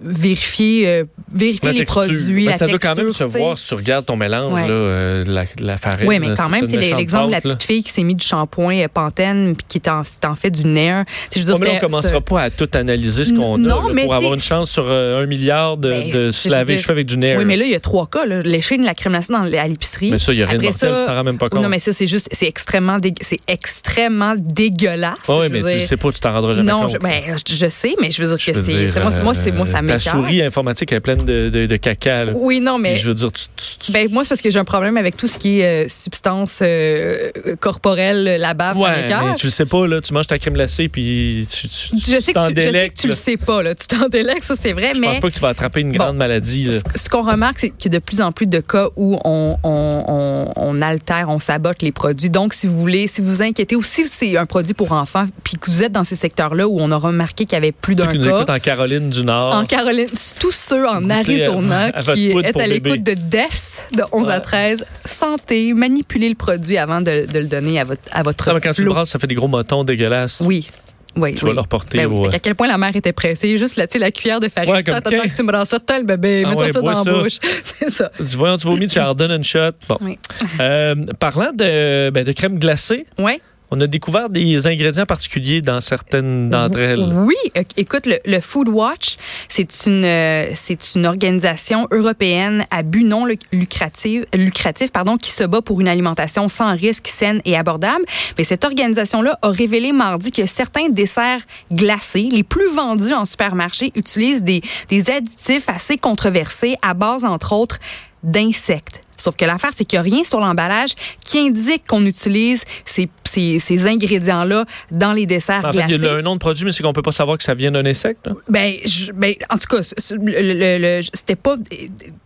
vérifier, 0.02 0.88
euh, 0.88 1.04
vérifier 1.34 1.72
les 1.72 1.80
texture. 1.80 2.02
produits, 2.04 2.46
Ben, 2.46 2.52
la 2.52 2.58
ça 2.58 2.68
doit 2.68 2.80
quand 2.80 2.96
même 2.96 3.06
texture, 3.08 3.32
se 3.32 3.38
voir 3.38 3.58
si 3.58 3.68
tu 3.68 3.74
regardes 3.76 4.06
ton 4.06 4.16
mélange, 4.16 4.54
Ouais. 4.54 4.68
là, 4.68 4.74
euh, 4.74 5.24
la, 5.28 5.46
la 5.60 5.78
farine. 5.78 6.08
Oui, 6.08 6.20
mais 6.20 6.34
quand 6.36 6.50
même, 6.50 6.64
une 6.64 6.70
c'est 6.70 6.78
l'exemple 6.78 7.28
de 7.28 7.32
la 7.32 7.42
petite 7.42 7.64
fille 7.64 7.84
qui 7.84 7.92
s'est 7.92 8.04
mis 8.04 8.16
du 8.16 8.26
shampoing 8.26 8.78
euh, 8.80 8.88
Pantene 8.94 9.56
puis 9.56 9.66
qui 9.68 9.78
est 9.80 9.88
en, 9.90 10.04
c'est 10.04 10.26
en 10.26 10.36
fait 10.36 10.52
du 10.52 10.64
Ouais, 10.64 11.04
dire, 11.46 11.60
mais 11.60 11.66
là, 11.66 11.72
on 11.72 11.76
c'était- 11.76 11.80
commencera 11.80 12.22
pas 12.22 12.42
à 12.44 12.50
tout 12.50 12.70
analyser 12.74 13.24
ce 13.26 13.34
qu'on 13.34 13.56
a 13.56 13.58
Non, 13.58 13.88
là, 13.88 13.94
mais 13.94 14.04
pour 14.04 14.14
avoir 14.16 14.34
une 14.34 14.40
chance 14.40 14.72
sur 14.72 14.86
euh, 14.88 15.24
un 15.24 15.26
milliard 15.26 15.78
de, 15.78 15.90
Ben, 15.90 16.32
se 16.32 16.50
laver 16.50 16.76
les 16.76 16.82
cheveux 16.82 16.92
avec 16.94 17.06
du 17.06 17.18
nerf. 17.18 17.38
Oui, 17.38 17.46
mais 17.46 17.58
là, 17.58 17.66
il 17.66 17.72
y 17.72 17.76
a 17.76 17.80
trois 17.80 18.08
cas. 18.08 18.26
Là. 18.26 18.42
Lécher 18.42 18.78
de 18.78 18.84
la 18.84 18.94
crème 18.94 19.14
glacée 19.14 19.34
dans, 19.34 19.44
à 19.44 19.68
l'épicerie. 19.68 20.12
Mais 20.12 20.20
ça, 20.20 20.34
il 20.34 20.38
n'y 20.38 20.44
a 20.44 20.48
rien 20.48 20.58
de 20.58 20.64
mortel, 20.64 20.90
ça- 20.90 21.06
t'en 21.08 21.16
rends 21.16 21.24
même 21.24 21.38
pas 21.38 21.50
compte. 21.50 21.62
non, 21.62 21.70
mais 21.70 21.80
ça, 21.80 21.94
c'est 21.94 22.08
juste, 22.08 22.30
c'est 22.32 22.48
extrêmement, 22.48 22.98
c'est 23.22 23.40
extrêmement 23.48 24.36
dégueulasse. 24.38 25.18
Oui, 25.30 25.48
mais 25.50 25.62
tu 25.62 25.86
sais 25.86 25.98
pas, 25.98 26.12
tu 26.12 26.20
t'en 26.20 26.32
rendras 26.32 26.54
jamais 26.54 26.72
non, 26.72 26.82
compte. 26.82 26.92
je, 26.94 26.98
ben, 26.98 27.22
je, 27.48 27.70
sais, 27.70 27.96
mais 28.02 28.12
je 28.12 28.22
veux 28.24 28.36
dire 28.36 28.46
que 28.46 28.62
c'est, 28.62 29.22
moi, 29.24 29.34
c'est- 29.34 29.53
moi, 29.54 29.66
c'est, 29.66 29.82
moi, 29.82 29.94
euh, 29.94 29.98
ça 30.00 30.10
Ta 30.10 30.14
m'écoeure. 30.14 30.26
souris 30.32 30.42
informatique 30.44 30.92
est 30.92 31.00
pleine 31.00 31.18
de, 31.24 31.50
de, 31.50 31.66
de 31.66 31.76
caca. 31.78 32.26
Là. 32.26 32.32
Oui, 32.36 32.60
non, 32.60 32.78
mais. 32.78 32.98
Je 32.98 33.08
veux 33.08 33.14
dire, 33.14 33.32
tu, 33.32 33.46
tu- 33.56 33.78
tu- 33.86 33.92
Ben, 33.92 34.08
moi, 34.12 34.24
c'est 34.24 34.30
parce 34.30 34.42
que 34.42 34.50
j'ai 34.52 34.60
un 34.60 34.66
problème 34.66 34.98
avec 34.98 35.18
tout 35.18 35.28
ce 35.28 35.38
qui 35.40 35.60
est 35.62 35.86
euh, 35.86 35.90
substance 35.90 36.60
euh, 36.62 37.32
corporelle, 37.60 38.38
la 38.40 38.54
bave, 38.54 38.78
ouais, 38.80 38.90
mais 39.08 39.36
tu 39.36 39.48
le 39.48 39.52
sais 39.52 39.66
pas, 39.66 39.88
là, 39.88 40.02
tu 40.02 40.14
manges 40.14 40.28
ta 40.28 40.38
crème 40.40 40.54
glacée, 40.54 40.90
puis 40.90 41.48
tu, 41.50 41.68
Je 41.68 41.72
sais, 41.72 41.96
que 41.96 42.00
tu, 42.00 42.12
je 42.12 42.20
sais 42.20 42.34
que 42.34 42.52
délectes, 42.54 42.98
tu 43.00 43.08
le 43.08 43.14
sais 43.14 43.38
pas, 43.38 43.62
là. 43.64 43.74
Tu 43.76 43.88
t'en 43.88 44.08
délectes, 44.08 44.44
ça, 44.44 44.56
c'est 44.56 44.74
vrai, 44.74 44.92
Je 44.96 45.00
mais. 45.02 45.08
pense 45.08 45.20
pas 45.20 45.30
que 45.30 45.34
tu 45.36 45.40
vas 45.40 45.50
attraper 45.50 45.82
une 45.82 45.92
Bon. 45.92 45.98
grande 45.98 46.18
maladie. 46.18 46.66
Là. 46.66 46.74
Ce- 46.74 47.04
Ce 47.04 47.10
qu'on 47.10 47.22
remarque, 47.22 47.60
c'est 47.60 47.70
qu'il 47.70 47.92
y 47.92 47.96
a 47.96 48.00
de 48.00 48.04
plus 48.04 48.22
en 48.22 48.32
plus 48.32 48.48
de 48.48 48.60
cas 48.60 48.88
où 48.96 49.18
on, 49.24 49.58
on, 49.64 50.04
on, 50.08 50.54
on 50.56 50.82
altère, 50.82 51.28
on 51.30 51.40
sabote 51.40 51.82
les 51.82 51.92
produits. 51.92 52.30
Donc, 52.30 52.54
si 52.54 52.68
vous 52.68 52.80
voulez, 52.80 53.08
si 53.08 53.22
vous 53.22 53.30
vous 53.30 53.42
inquiétez 53.42 53.76
ou 53.76 53.84
si 53.84 54.08
c'est 54.08 54.38
un 54.38 54.46
produit 54.46 54.74
pour 54.74 54.92
enfants, 54.92 55.26
puis 55.44 55.58
que 55.58 55.70
vous 55.70 55.84
êtes 55.84 55.92
dans 55.92 56.04
ces 56.04 56.16
secteurs-là 56.16 56.68
où 56.68 56.78
on 56.80 56.92
a 56.92 56.98
remarqué 56.98 57.46
qu'il 57.46 57.54
y 57.54 57.58
avait 57.58 57.72
plus 57.72 57.96
d'un 57.96 58.12
qui 58.12 58.20
nous 58.20 58.26
cas. 58.26 58.46
en 58.56 58.60
Caroline 58.60 59.10
du 59.10 59.24
Nord. 59.24 59.43
En 59.52 59.66
Caroline, 59.66 60.10
tous 60.40 60.52
ceux 60.52 60.88
en 60.88 61.10
Arizona 61.10 61.86
à- 61.86 61.98
à 61.98 62.02
votre 62.02 62.14
qui 62.14 62.30
est 62.30 62.60
à 62.60 62.68
l'écoute 62.68 63.02
de 63.02 63.14
DES 63.14 63.98
de 63.98 64.04
11 64.12 64.30
à 64.30 64.36
Ouais. 64.36 64.40
13, 64.42 64.86
santé, 65.06 65.74
manipulez 65.74 66.30
le 66.30 66.36
produit 66.36 66.78
avant 66.78 67.02
de, 67.02 67.26
de 67.32 67.40
le 67.40 67.46
donner 67.48 67.80
à 67.80 67.84
votre, 67.84 68.02
à 68.12 68.24
votre 68.24 68.48
Non, 68.50 68.56
mais 68.56 68.62
quand 68.62 68.74
tu 68.74 68.84
le 68.84 68.90
brasses, 68.90 69.10
ça 69.10 69.20
fait 69.20 69.28
des 69.28 69.36
gros 69.36 69.48
motons 69.48 69.84
dégueulasses. 69.84 70.42
Oui. 70.46 70.70
Oui, 71.16 71.36
tu 71.36 71.44
oui. 71.46 71.52
vas 71.52 71.56
le 71.56 71.62
reporter 71.62 71.98
Ben 72.00 72.08
oui. 72.08 72.28
au. 72.28 72.32
Fait 72.32 72.38
À 72.38 72.40
quel 72.40 72.56
point 72.56 72.68
la 72.68 72.80
mère 72.80 72.96
était 72.96 73.14
pressée. 73.14 73.56
Juste 73.60 73.76
la, 73.76 73.86
cuillère 74.12 74.40
de 74.40 74.50
farine. 74.50 74.72
Ouais, 74.72 74.84
comme 74.84 74.96
Attends, 74.96 75.12
que 75.12 75.36
tu 75.36 75.44
me 75.44 75.52
rends 75.52 75.64
ça, 75.66 75.78
t'as 75.80 76.00
le 76.00 76.06
bébé. 76.06 76.42
Ah 76.44 76.50
Mets-toi 76.50 76.66
ouais, 76.66 76.72
ça 76.74 76.82
dans 76.82 77.04
ça. 77.04 77.12
la 77.12 77.20
bouche. 77.22 77.38
C'est 77.64 77.92
ça. 77.92 78.10
Tu 78.18 78.24
tu 78.26 78.68
vomis, 78.68 78.88
tu 78.88 78.98
leur 78.98 79.14
donnes 79.14 79.30
une 79.32 79.44
shot. 79.44 79.60
Bon. 79.88 79.98
Oui. 80.02 80.18
Euh, 80.60 80.96
parlant 81.20 81.52
de, 81.54 82.10
ben, 82.10 82.24
de 82.24 82.32
crème 82.32 82.58
glacée, 82.58 83.06
Ouais. 83.20 83.40
On 83.74 83.82
a 83.82 83.88
découvert 83.88 84.30
des 84.30 84.68
ingrédients 84.68 85.08
particuliers 85.08 85.62
dans 85.62 85.82
certaines 85.82 86.52
d'entre 86.52 86.78
elles. 86.78 87.12
Oui, 87.12 87.36
euh, 87.58 87.64
écoute, 87.76 88.06
le, 88.06 88.18
le 88.24 88.40
Food 88.40 88.70
Watch, 88.70 89.18
c'est 89.50 89.88
une, 89.88 90.04
euh, 90.06 90.52
c'est 90.54 90.94
une 90.94 91.08
organisation 91.08 91.88
européenne 91.92 92.66
à 92.70 92.84
but 92.84 93.04
non 93.04 93.26
lu- 93.26 93.40
lucratif, 93.52 94.26
lucratif 94.36 94.92
pardon, 94.92 95.18
qui 95.18 95.32
se 95.32 95.44
bat 95.44 95.64
pour 95.64 95.82
une 95.82 95.88
alimentation 95.88 96.50
sans 96.50 96.76
risque, 96.76 97.08
saine 97.08 97.42
et 97.46 97.58
abordable. 97.58 98.06
Mais 98.38 98.44
cette 98.44 98.64
organisation-là 98.64 99.40
a 99.42 99.50
révélé 99.50 99.92
mardi 99.92 100.30
que 100.32 100.46
certains 100.46 100.90
desserts 100.90 101.42
glacés, 101.72 102.30
les 102.32 102.44
plus 102.44 102.70
vendus 102.76 103.14
en 103.14 103.26
supermarché, 103.26 103.92
utilisent 103.96 104.44
des, 104.44 104.62
des 104.90 105.10
additifs 105.10 105.68
assez 105.68 105.98
controversés 105.98 106.76
à 106.84 106.94
base, 106.94 107.26
entre 107.26 107.54
autres, 107.54 107.80
d'insectes. 108.22 109.02
Sauf 109.18 109.36
que 109.36 109.46
l'affaire, 109.46 109.70
c'est 109.74 109.86
qu'il 109.86 110.00
n'y 110.02 110.08
a 110.10 110.16
rien 110.16 110.24
sur 110.24 110.40
l'emballage 110.40 110.96
qui 111.24 111.40
indique 111.40 111.84
qu'on 111.88 112.06
utilise 112.06 112.64
ces, 112.84 113.08
ces, 113.34 113.60
ces 113.60 113.88
ingrédients-là 113.88 114.66
dans 114.92 115.14
les 115.14 115.26
desserts 115.26 115.64
En 115.66 115.72
fait, 115.74 115.80
il 115.90 115.98
glacés. 115.98 116.06
y 116.06 116.08
a 116.08 116.14
un 116.14 116.22
nom 116.22 116.34
de 116.36 116.40
produit, 116.40 116.66
mais 116.66 116.72
c'est 116.72 116.84
qu'on 116.84 116.94
peut 116.94 117.02
pas 117.02 117.12
savoir 117.12 117.38
que 117.38 117.44
ça 117.44 117.54
vient 117.54 117.72
d'un 117.72 117.86
insecte. 117.86 118.30
Ben, 118.50 118.74
je- 118.86 119.12
ben, 119.12 119.34
en 119.50 119.58
tout 119.58 119.68
cas, 119.76 119.82
c'était 119.84 121.36
pas 121.36 121.56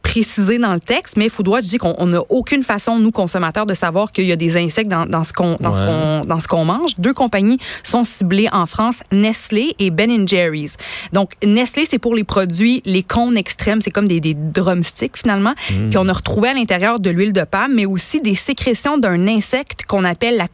précisé 0.01 0.57
dans 0.57 0.73
le 0.73 0.79
texte, 0.79 1.17
mais 1.17 1.29
Watch 1.47 1.63
dit 1.65 1.77
qu'on 1.77 2.05
n'a 2.07 2.21
aucune 2.29 2.63
façon, 2.63 2.97
nous 2.99 3.11
consommateurs, 3.11 3.65
de 3.65 3.73
savoir 3.73 4.11
qu'il 4.11 4.25
y 4.25 4.31
a 4.31 4.35
des 4.35 4.57
insectes 4.57 4.89
dans, 4.89 5.05
dans 5.05 5.23
ce 5.23 5.31
qu'on 5.33 5.57
dans 5.59 5.73
ce 5.73 5.81
Ouais. 5.81 5.87
qu'on 5.87 6.25
dans 6.25 6.39
ce 6.39 6.47
qu'on 6.47 6.65
mange. 6.65 6.95
Deux 6.97 7.13
compagnies 7.13 7.57
sont 7.83 8.03
ciblées 8.03 8.49
en 8.51 8.65
France, 8.65 9.03
Nestlé 9.11 9.75
et 9.79 9.91
Ben 9.91 10.27
Jerry's. 10.27 10.75
Donc 11.13 11.31
Nestlé, 11.45 11.83
c'est 11.89 11.99
pour 11.99 12.15
les 12.15 12.23
produits, 12.23 12.81
les 12.85 13.03
cônes 13.03 13.37
extrêmes, 13.37 13.81
c'est 13.81 13.91
comme 13.91 14.07
des, 14.07 14.19
des 14.19 14.33
drumsticks 14.33 15.17
finalement. 15.17 15.53
Puis 15.67 15.97
on 15.97 16.07
a 16.09 16.13
retrouvé 16.13 16.49
à 16.49 16.53
l'intérieur 16.53 16.99
de 16.99 17.09
l'huile 17.09 17.33
de 17.33 17.43
palme, 17.43 17.73
mais 17.75 17.85
aussi 17.85 18.19
des 18.21 18.35
sécrétions 18.35 18.97
d'un 18.97 19.27
insecte 19.27 19.83
qu'on 19.87 20.03
appelle 20.03 20.37
la 20.37 20.47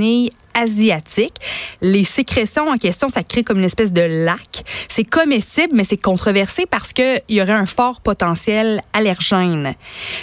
cochonille 0.00 0.30
asiatique. 0.54 1.34
Les 1.80 2.04
sécrétions 2.04 2.68
en 2.68 2.76
question, 2.76 3.08
ça 3.08 3.22
crée 3.22 3.44
comme 3.44 3.58
une 3.58 3.64
espèce 3.64 3.92
de 3.92 4.02
lac. 4.02 4.64
C'est 4.88 5.04
comestible, 5.04 5.74
mais 5.74 5.84
c'est 5.84 5.96
controversé 5.96 6.66
parce 6.66 6.92
qu'il 6.92 7.22
y 7.28 7.40
aurait 7.40 7.52
un 7.52 7.66
fort 7.66 8.00
potentiel 8.00 8.80
allergène. 8.92 9.74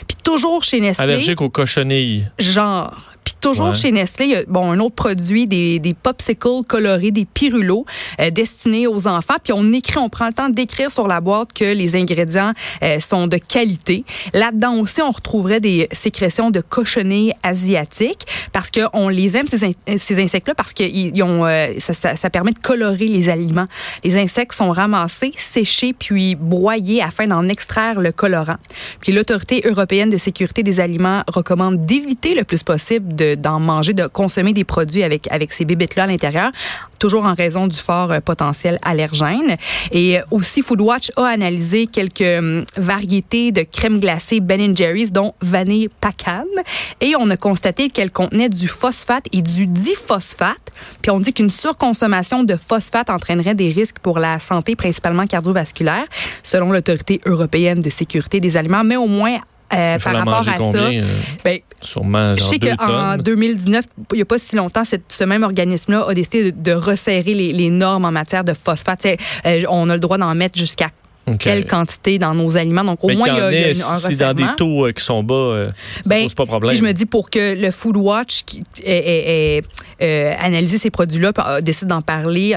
Puis 0.07 0.17
toujours 0.23 0.63
chez 0.63 0.81
Nestlé, 0.81 1.03
Allergique 1.03 1.41
aux 1.41 1.49
cochonilles. 1.49 2.27
genre. 2.39 3.11
Puis 3.27 3.35
toujours 3.41 3.67
Ouais. 3.67 3.73
chez 3.73 3.91
Nestlé, 3.91 4.25
il 4.25 4.31
y 4.31 4.35
a 4.37 4.43
bon, 4.47 4.71
un 4.71 4.79
autre 4.79 4.95
produit, 4.95 5.47
des, 5.47 5.79
des 5.79 5.93
popsicles 5.93 6.63
colorés, 6.65 7.11
des 7.11 7.25
pirulots 7.25 7.83
euh, 8.21 8.29
destinés 8.31 8.87
aux 8.87 9.05
enfants. 9.05 9.33
Puis 9.43 9.51
on 9.51 9.73
écrit, 9.73 9.97
on 9.97 10.07
prend 10.07 10.27
le 10.27 10.33
temps 10.33 10.47
d'écrire 10.47 10.89
sur 10.91 11.09
la 11.09 11.19
boîte 11.19 11.51
que 11.51 11.65
les 11.65 11.97
ingrédients 11.97 12.53
euh, 12.83 13.01
sont 13.01 13.27
de 13.27 13.35
qualité. 13.35 14.05
Là-dedans 14.33 14.75
aussi, 14.79 15.01
on 15.01 15.11
retrouverait 15.11 15.59
des 15.59 15.89
sécrétions 15.91 16.51
de 16.51 16.61
cochonnées 16.61 17.33
asiatiques 17.43 18.21
parce 18.53 18.71
qu'on 18.71 19.09
les 19.09 19.35
aime, 19.35 19.47
ces, 19.47 19.65
in- 19.65 19.97
ces 19.97 20.23
insectes-là, 20.23 20.55
parce 20.55 20.71
que 20.71 20.83
ils 20.83 21.21
ont, 21.21 21.45
euh, 21.45 21.67
ça, 21.79 21.93
ça- 21.93 22.15
ça 22.15 22.29
permet 22.29 22.51
de 22.53 22.59
colorer 22.59 23.07
les 23.07 23.27
aliments. 23.27 23.67
Les 24.05 24.15
insectes 24.15 24.53
sont 24.53 24.71
ramassés, 24.71 25.31
séchés, 25.35 25.91
puis 25.91 26.35
broyés 26.35 27.01
afin 27.01 27.27
d'en 27.27 27.49
extraire 27.49 27.99
le 27.99 28.13
colorant. 28.13 28.55
Puis 29.01 29.11
l'Autorité 29.11 29.63
européenne 29.65 30.09
de 30.09 30.17
sécurité 30.17 30.63
des 30.63 30.79
aliments 30.79 31.23
recommande 31.27 31.85
d'éviter 31.85 32.33
le 32.33 32.45
plus 32.45 32.63
possible 32.63 33.15
de- 33.17 33.35
d'en 33.35 33.59
manger, 33.59 33.93
de 33.93 34.07
consommer 34.07 34.53
des 34.53 34.63
produits 34.63 35.03
avec, 35.03 35.27
avec 35.31 35.51
ces 35.51 35.65
bébites-là 35.65 36.03
à 36.03 36.07
l'intérieur, 36.07 36.51
toujours 36.99 37.25
en 37.25 37.33
raison 37.33 37.67
du 37.67 37.75
fort 37.75 38.11
euh, 38.11 38.19
potentiel 38.21 38.79
allergène. 38.83 39.57
Et 39.91 40.19
euh, 40.19 40.21
aussi, 40.31 40.61
Foodwatch 40.61 41.11
a 41.17 41.25
analysé 41.25 41.87
quelques 41.87 42.21
hum, 42.21 42.63
variétés 42.77 43.51
de 43.51 43.63
crème 43.63 43.99
glacée 43.99 44.39
Ben 44.39 44.75
Jerry's, 44.75 45.11
dont 45.11 45.33
vanille 45.41 45.89
pacane. 45.99 46.45
Et 47.01 47.13
on 47.19 47.29
a 47.29 47.37
constaté 47.37 47.89
qu'elles 47.89 48.11
contenaient 48.11 48.49
du 48.49 48.67
phosphate 48.67 49.25
et 49.33 49.41
du 49.41 49.67
diphosphate. 49.67 50.71
Puis 51.01 51.11
on 51.11 51.19
dit 51.19 51.33
qu'une 51.33 51.49
surconsommation 51.49 52.43
de 52.43 52.55
phosphate 52.55 53.09
entraînerait 53.09 53.55
des 53.55 53.71
risques 53.71 53.99
pour 53.99 54.19
la 54.19 54.39
santé, 54.39 54.75
principalement 54.75 55.25
cardiovasculaire, 55.25 56.05
selon 56.43 56.71
l'Autorité 56.71 57.19
européenne 57.25 57.81
de 57.81 57.89
sécurité 57.89 58.39
des 58.39 58.57
aliments. 58.57 58.83
Mais 58.83 58.97
au 58.97 59.07
moins, 59.07 59.39
euh, 59.73 59.97
par 59.99 60.13
rapport 60.15 60.47
à 60.47 60.53
combien? 60.57 60.71
ça, 60.81 60.87
euh, 60.89 61.03
ben, 61.43 61.59
Sûrement 61.81 62.35
je 62.35 62.41
sais 62.41 62.57
qu'en 62.59 62.75
tonnes. 63.15 63.21
2019, 63.21 63.85
il 64.13 64.15
n'y 64.15 64.21
a 64.21 64.25
pas 64.25 64.39
si 64.39 64.55
longtemps, 64.55 64.83
ce 64.85 65.23
même 65.23 65.43
organisme-là 65.43 66.05
a 66.09 66.13
décidé 66.13 66.51
de, 66.51 66.59
de 66.61 66.71
resserrer 66.71 67.33
les, 67.33 67.53
les 67.53 67.69
normes 67.69 68.05
en 68.05 68.11
matière 68.11 68.43
de 68.43 68.53
phosphate. 68.53 69.05
Euh, 69.45 69.61
on 69.69 69.89
a 69.89 69.93
le 69.93 69.99
droit 69.99 70.17
d'en 70.17 70.33
mettre 70.33 70.57
jusqu'à 70.57 70.87
quelle 71.39 71.67
quantité 71.67 72.17
dans 72.19 72.33
nos 72.33 72.55
aliments? 72.55 72.85
Donc, 72.85 73.03
au 73.03 73.07
Mais 73.09 73.15
moins, 73.15 73.27
il 73.27 73.35
y 73.37 73.39
a, 73.41 73.51
il 73.51 73.59
y 73.59 73.63
a 73.63 73.67
ait, 73.67 73.73
une- 73.73 73.81
un 73.81 73.97
si 73.99 74.15
dans 74.15 74.33
des 74.33 74.45
taux 74.55 74.87
euh, 74.87 74.91
qui 74.93 75.03
sont 75.03 75.21
bas, 75.23 75.33
euh, 75.35 75.63
ça 75.65 75.71
Ben, 76.05 76.23
pose 76.23 76.33
pas 76.35 76.45
problème. 76.45 76.71
sais, 76.71 76.79
je 76.79 76.83
me 76.85 76.93
dis 76.93 77.05
pour 77.05 77.29
que 77.29 77.53
le 77.53 77.69
Food 77.69 77.97
Watch 77.97 78.43
qui 78.45 78.63
ait, 78.85 79.61
euh, 80.01 80.33
analysé 80.39 80.77
ces 80.77 80.89
produits-là 80.89 81.33
décide 81.61 81.89
d'en 81.89 82.01
parler 82.01 82.55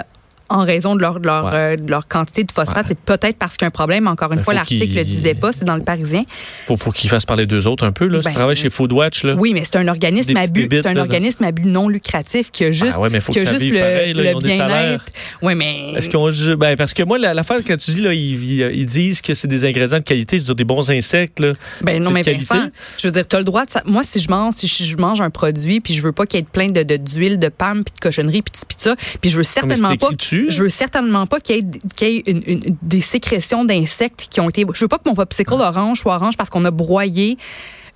en 0.51 0.65
raison 0.65 0.95
de 0.97 1.01
leur, 1.01 1.21
de 1.21 1.27
leur, 1.27 1.45
Ouais. 1.47 1.51
euh, 1.55 1.77
de 1.77 1.91
leur 1.91 2.07
quantité 2.09 2.45
de 2.45 2.53
phosphate, 2.53 2.87
c'est 2.89 2.99
peut-être 2.99 3.37
parce 3.39 3.57
qu'il 3.57 3.63
y 3.63 3.67
a 3.67 3.69
un 3.69 3.71
problème. 3.71 4.07
Encore 4.09 4.33
une 4.33 4.39
Ben, 4.39 4.45
fois, 4.45 4.53
l'article 4.55 4.89
ne 4.93 4.99
le 4.99 5.05
disait 5.05 5.35
pas, 5.35 5.53
c'est 5.53 5.65
dans 5.65 5.77
le 5.77 5.83
Parisien. 5.83 6.25
faut, 6.67 6.77
faut 6.77 6.91
qu'ils 6.91 7.09
fassent 7.09 7.25
parler 7.25 7.47
d'eux 7.47 7.67
autres 7.67 7.85
un 7.85 7.93
peu. 7.93 8.07
Là. 8.07 8.19
Ben, 8.23 8.31
tu 8.31 8.35
travailles 8.35 8.57
chez 8.57 8.69
Foodwatch. 8.71 9.25
Là. 9.25 9.35
Oui, 9.39 9.53
mais 9.55 9.63
c'est 9.65 9.77
un 9.77 9.89
organisme 9.89 10.37
à 10.37 10.47
but, 10.47 10.69
c'est 10.71 10.87
un 10.87 10.95
là, 10.95 11.03
organisme 11.03 11.45
à 11.45 11.53
but 11.53 11.65
non 11.67 11.89
lucratif 11.89 12.51
qui 12.51 12.65
a 12.65 12.73
juste, 12.73 12.95
Ah 12.97 13.01
ouais, 13.01 13.09
mais 13.11 13.21
faut 13.21 13.33
qui 13.33 13.39
a 13.39 13.43
que 13.45 13.49
ça 13.49 13.55
juste 13.59 13.67
le, 13.73 13.79
pareil, 13.79 14.13
là, 14.13 14.23
ils 14.23 14.29
le 14.31 14.37
ont 14.37 14.41
des 14.41 14.57
salaires. 14.57 14.67
bien-être. 14.87 15.05
Oui, 15.43 15.55
mais 15.55 15.93
Est-ce 15.97 16.11
qu'on 16.11 16.31
ben 16.57 16.77
parce 16.77 16.95
que 16.95 17.03
moi 17.05 17.19
la- 17.19 17.33
l'affaire 17.35 17.59
quand 17.67 17.77
tu 17.77 17.91
dis 17.93 18.01
là 18.01 18.13
ils, 18.13 18.87
disent 18.87 19.21
que 19.23 19.35
c'est 19.35 19.49
des 19.49 19.65
ingrédients 19.65 19.99
de 19.99 20.05
qualité, 20.05 20.41
des 20.41 20.65
bons 20.65 20.91
insectes 20.91 21.39
là. 21.41 21.53
Ben 21.83 22.03
non, 22.03 22.11
mais 22.11 22.21
de 22.21 22.27
qualité. 22.27 22.47
Vincent, 22.55 22.69
je 22.99 23.07
veux 23.09 23.13
dire, 23.13 23.27
tu 23.29 23.37
as 23.37 23.39
le 23.39 23.45
droit 23.45 23.65
de 23.65 23.71
ça. 23.71 23.83
Moi, 23.87 24.03
si 24.05 24.21
je 24.21 24.29
mange, 24.31 24.55
si 24.55 24.67
je 24.67 24.97
mange 24.97 25.21
un 25.21 25.31
produit, 25.31 25.81
puis 25.81 25.95
je 25.95 26.03
veux 26.03 26.13
pas 26.13 26.27
qu'il 26.27 26.41
y 26.41 26.43
ait 26.43 26.47
plein 26.51 26.69
de 26.69 26.83
de- 26.83 26.97
d'huile, 26.97 27.39
de, 27.39 27.49
palme, 27.49 27.85
puis 27.85 27.93
de 27.95 28.01
cochonnerie, 28.01 28.43
puis 28.43 28.53
de 28.61 28.67
pizza, 28.67 28.95
puis 29.21 29.31
je 29.31 29.37
veux 29.37 29.43
certainement 29.43 29.95
pas, 29.97 30.09
écrit 30.13 30.40
je 30.49 30.63
veux 30.63 30.69
certainement 30.69 31.27
pas 31.27 31.41
qu'il 31.41 31.57
y 31.57 31.59
ait, 31.59 31.65
y 32.01 32.05
ait 32.19 32.23
une- 32.31 32.43
une- 32.47 32.77
des 32.83 33.01
sécrétions 33.01 33.65
d'insectes 33.65 34.29
qui 34.31 34.41
ont 34.41 34.49
été. 34.49 34.65
Je 34.75 34.81
veux 34.85 34.89
pas 34.89 34.99
que 34.99 35.09
mon 35.09 35.15
popsicle 35.15 35.53
orange 35.55 35.99
soit 35.99 36.15
orange 36.17 36.37
parce 36.37 36.49
qu'on 36.51 36.65
a 36.65 36.71
broyé 36.71 37.37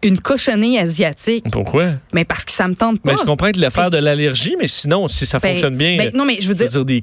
une 0.02 0.18
cochonnée 0.18 0.78
asiatique. 0.78 1.46
Pourquoi? 1.50 1.92
Mais 2.12 2.26
parce 2.26 2.44
que 2.44 2.52
ça 2.52 2.68
me 2.68 2.74
tente 2.74 3.00
pas. 3.00 3.12
Ben, 3.12 3.16
je 3.18 3.24
comprends 3.24 3.50
que 3.52 3.59
l'affaire 3.59 3.88
de 3.88 3.96
l'allergie, 3.96 4.54
mais 4.59 4.68
sinon 4.68 5.09
si 5.09 5.24
ça 5.24 5.38
Ben, 5.38 5.50
fonctionne 5.50 5.76
bien, 5.76 5.96
ben, 5.96 6.11
non, 6.14 6.26
mais 6.26 6.35
je 6.40 6.48
veux 6.48 6.54
je 6.54 6.64
veux 6.64 6.85
dire, 6.85 6.85
des 6.85 7.00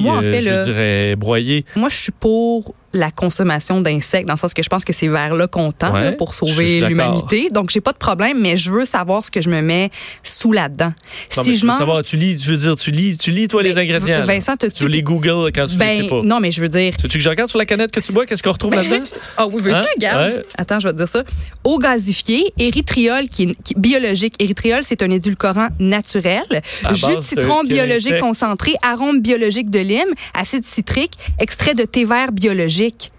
Moi, 0.00 0.18
en 0.18 0.20
fait, 0.20 0.42
je 0.42 0.64
dirais 0.64 1.16
broyées. 1.16 1.64
moi, 1.74 1.88
je 1.88 1.96
suis 1.96 2.12
pour 2.12 2.74
la 2.94 3.10
consommation 3.10 3.80
d'insectes, 3.80 4.26
dans 4.26 4.34
le 4.34 4.38
sens 4.38 4.54
que 4.54 4.62
je 4.62 4.68
pense 4.68 4.84
que 4.84 4.92
c'est 4.92 5.08
vers 5.08 5.34
là 5.34 5.46
qu'on 5.46 5.70
tend 5.72 5.92
Ouais, 5.92 6.04
là, 6.04 6.12
pour 6.12 6.32
je 6.32 6.38
sauver 6.38 6.80
l'humanité. 6.80 7.50
Donc, 7.50 7.70
j'ai 7.70 7.80
pas 7.80 7.92
de 7.92 7.98
problème, 7.98 8.40
mais 8.40 8.56
je 8.56 8.70
veux 8.70 8.84
savoir 8.84 9.24
ce 9.24 9.30
que 9.30 9.42
je 9.42 9.50
me 9.50 9.60
mets 9.60 9.90
sous 10.22 10.52
là-dedans. 10.52 10.92
Si 11.28 11.42
tu 11.42 11.54
je 11.56 11.60
veux 11.62 11.66
mange. 11.68 11.78
savoir, 11.78 12.02
tu 12.02 12.16
lis, 12.16 12.36
tu 12.36 12.48
veux 12.50 12.56
dire, 12.56 12.76
tu 12.76 12.90
lis, 12.90 13.16
tu 13.18 13.30
lis 13.30 13.48
toi 13.48 13.62
les 13.62 13.72
Ben, 13.74 13.78
ingrédients. 13.80 14.24
Vincent, 14.24 14.56
tu 14.56 14.68
veux 14.84 14.88
les 14.88 15.02
Google 15.02 15.50
quand 15.54 15.66
tu 15.66 15.74
ne 15.74 15.78
ben, 15.78 16.02
sais 16.02 16.08
pas. 16.08 16.22
non, 16.22 16.40
mais 16.40 16.50
je 16.50 16.60
veux 16.60 16.68
dire. 16.68 16.92
Veux-tu 17.02 17.18
que 17.18 17.24
je 17.24 17.28
regarde 17.28 17.50
sur 17.50 17.58
la 17.58 17.66
canette 17.66 17.90
que 17.90 18.00
tu 18.00 18.12
bois, 18.12 18.26
qu'est-ce 18.26 18.42
qu'on 18.42 18.52
retrouve 18.52 18.74
là-dedans? 18.74 19.02
Ah 19.36 19.46
oui, 19.46 19.60
veux-tu, 19.62 19.76
Hein? 19.76 19.84
regarde? 19.96 20.32
Ouais. 20.36 20.42
Attends, 20.56 20.78
je 20.80 20.86
vais 20.88 20.92
te 20.92 20.98
dire 20.98 21.08
ça. 21.08 21.24
Eau 21.64 21.78
gasifiée, 21.78 22.52
érythriol 22.58 23.28
qui 23.28 23.42
est, 23.44 23.62
qui 23.64 23.74
biologique. 23.76 24.34
Érythriol, 24.40 24.80
c'est 24.82 25.02
un 25.02 25.10
édulcorant 25.10 25.68
naturel. 25.80 26.44
À 26.84 26.92
Jus 26.94 27.16
de 27.16 27.20
citron 27.20 27.62
biologique 27.64 28.18
concentré, 28.20 28.74
arôme 28.82 29.20
biologique 29.20 29.70
de 29.70 29.80
lime, 29.80 30.14
acide 30.34 30.64
citrique, 30.64 31.12
extrait 31.40 31.74
de 31.74 31.84
thé 31.84 32.04
vert 32.04 32.30
biologique. 32.32 32.83
gelecek. 32.84 33.13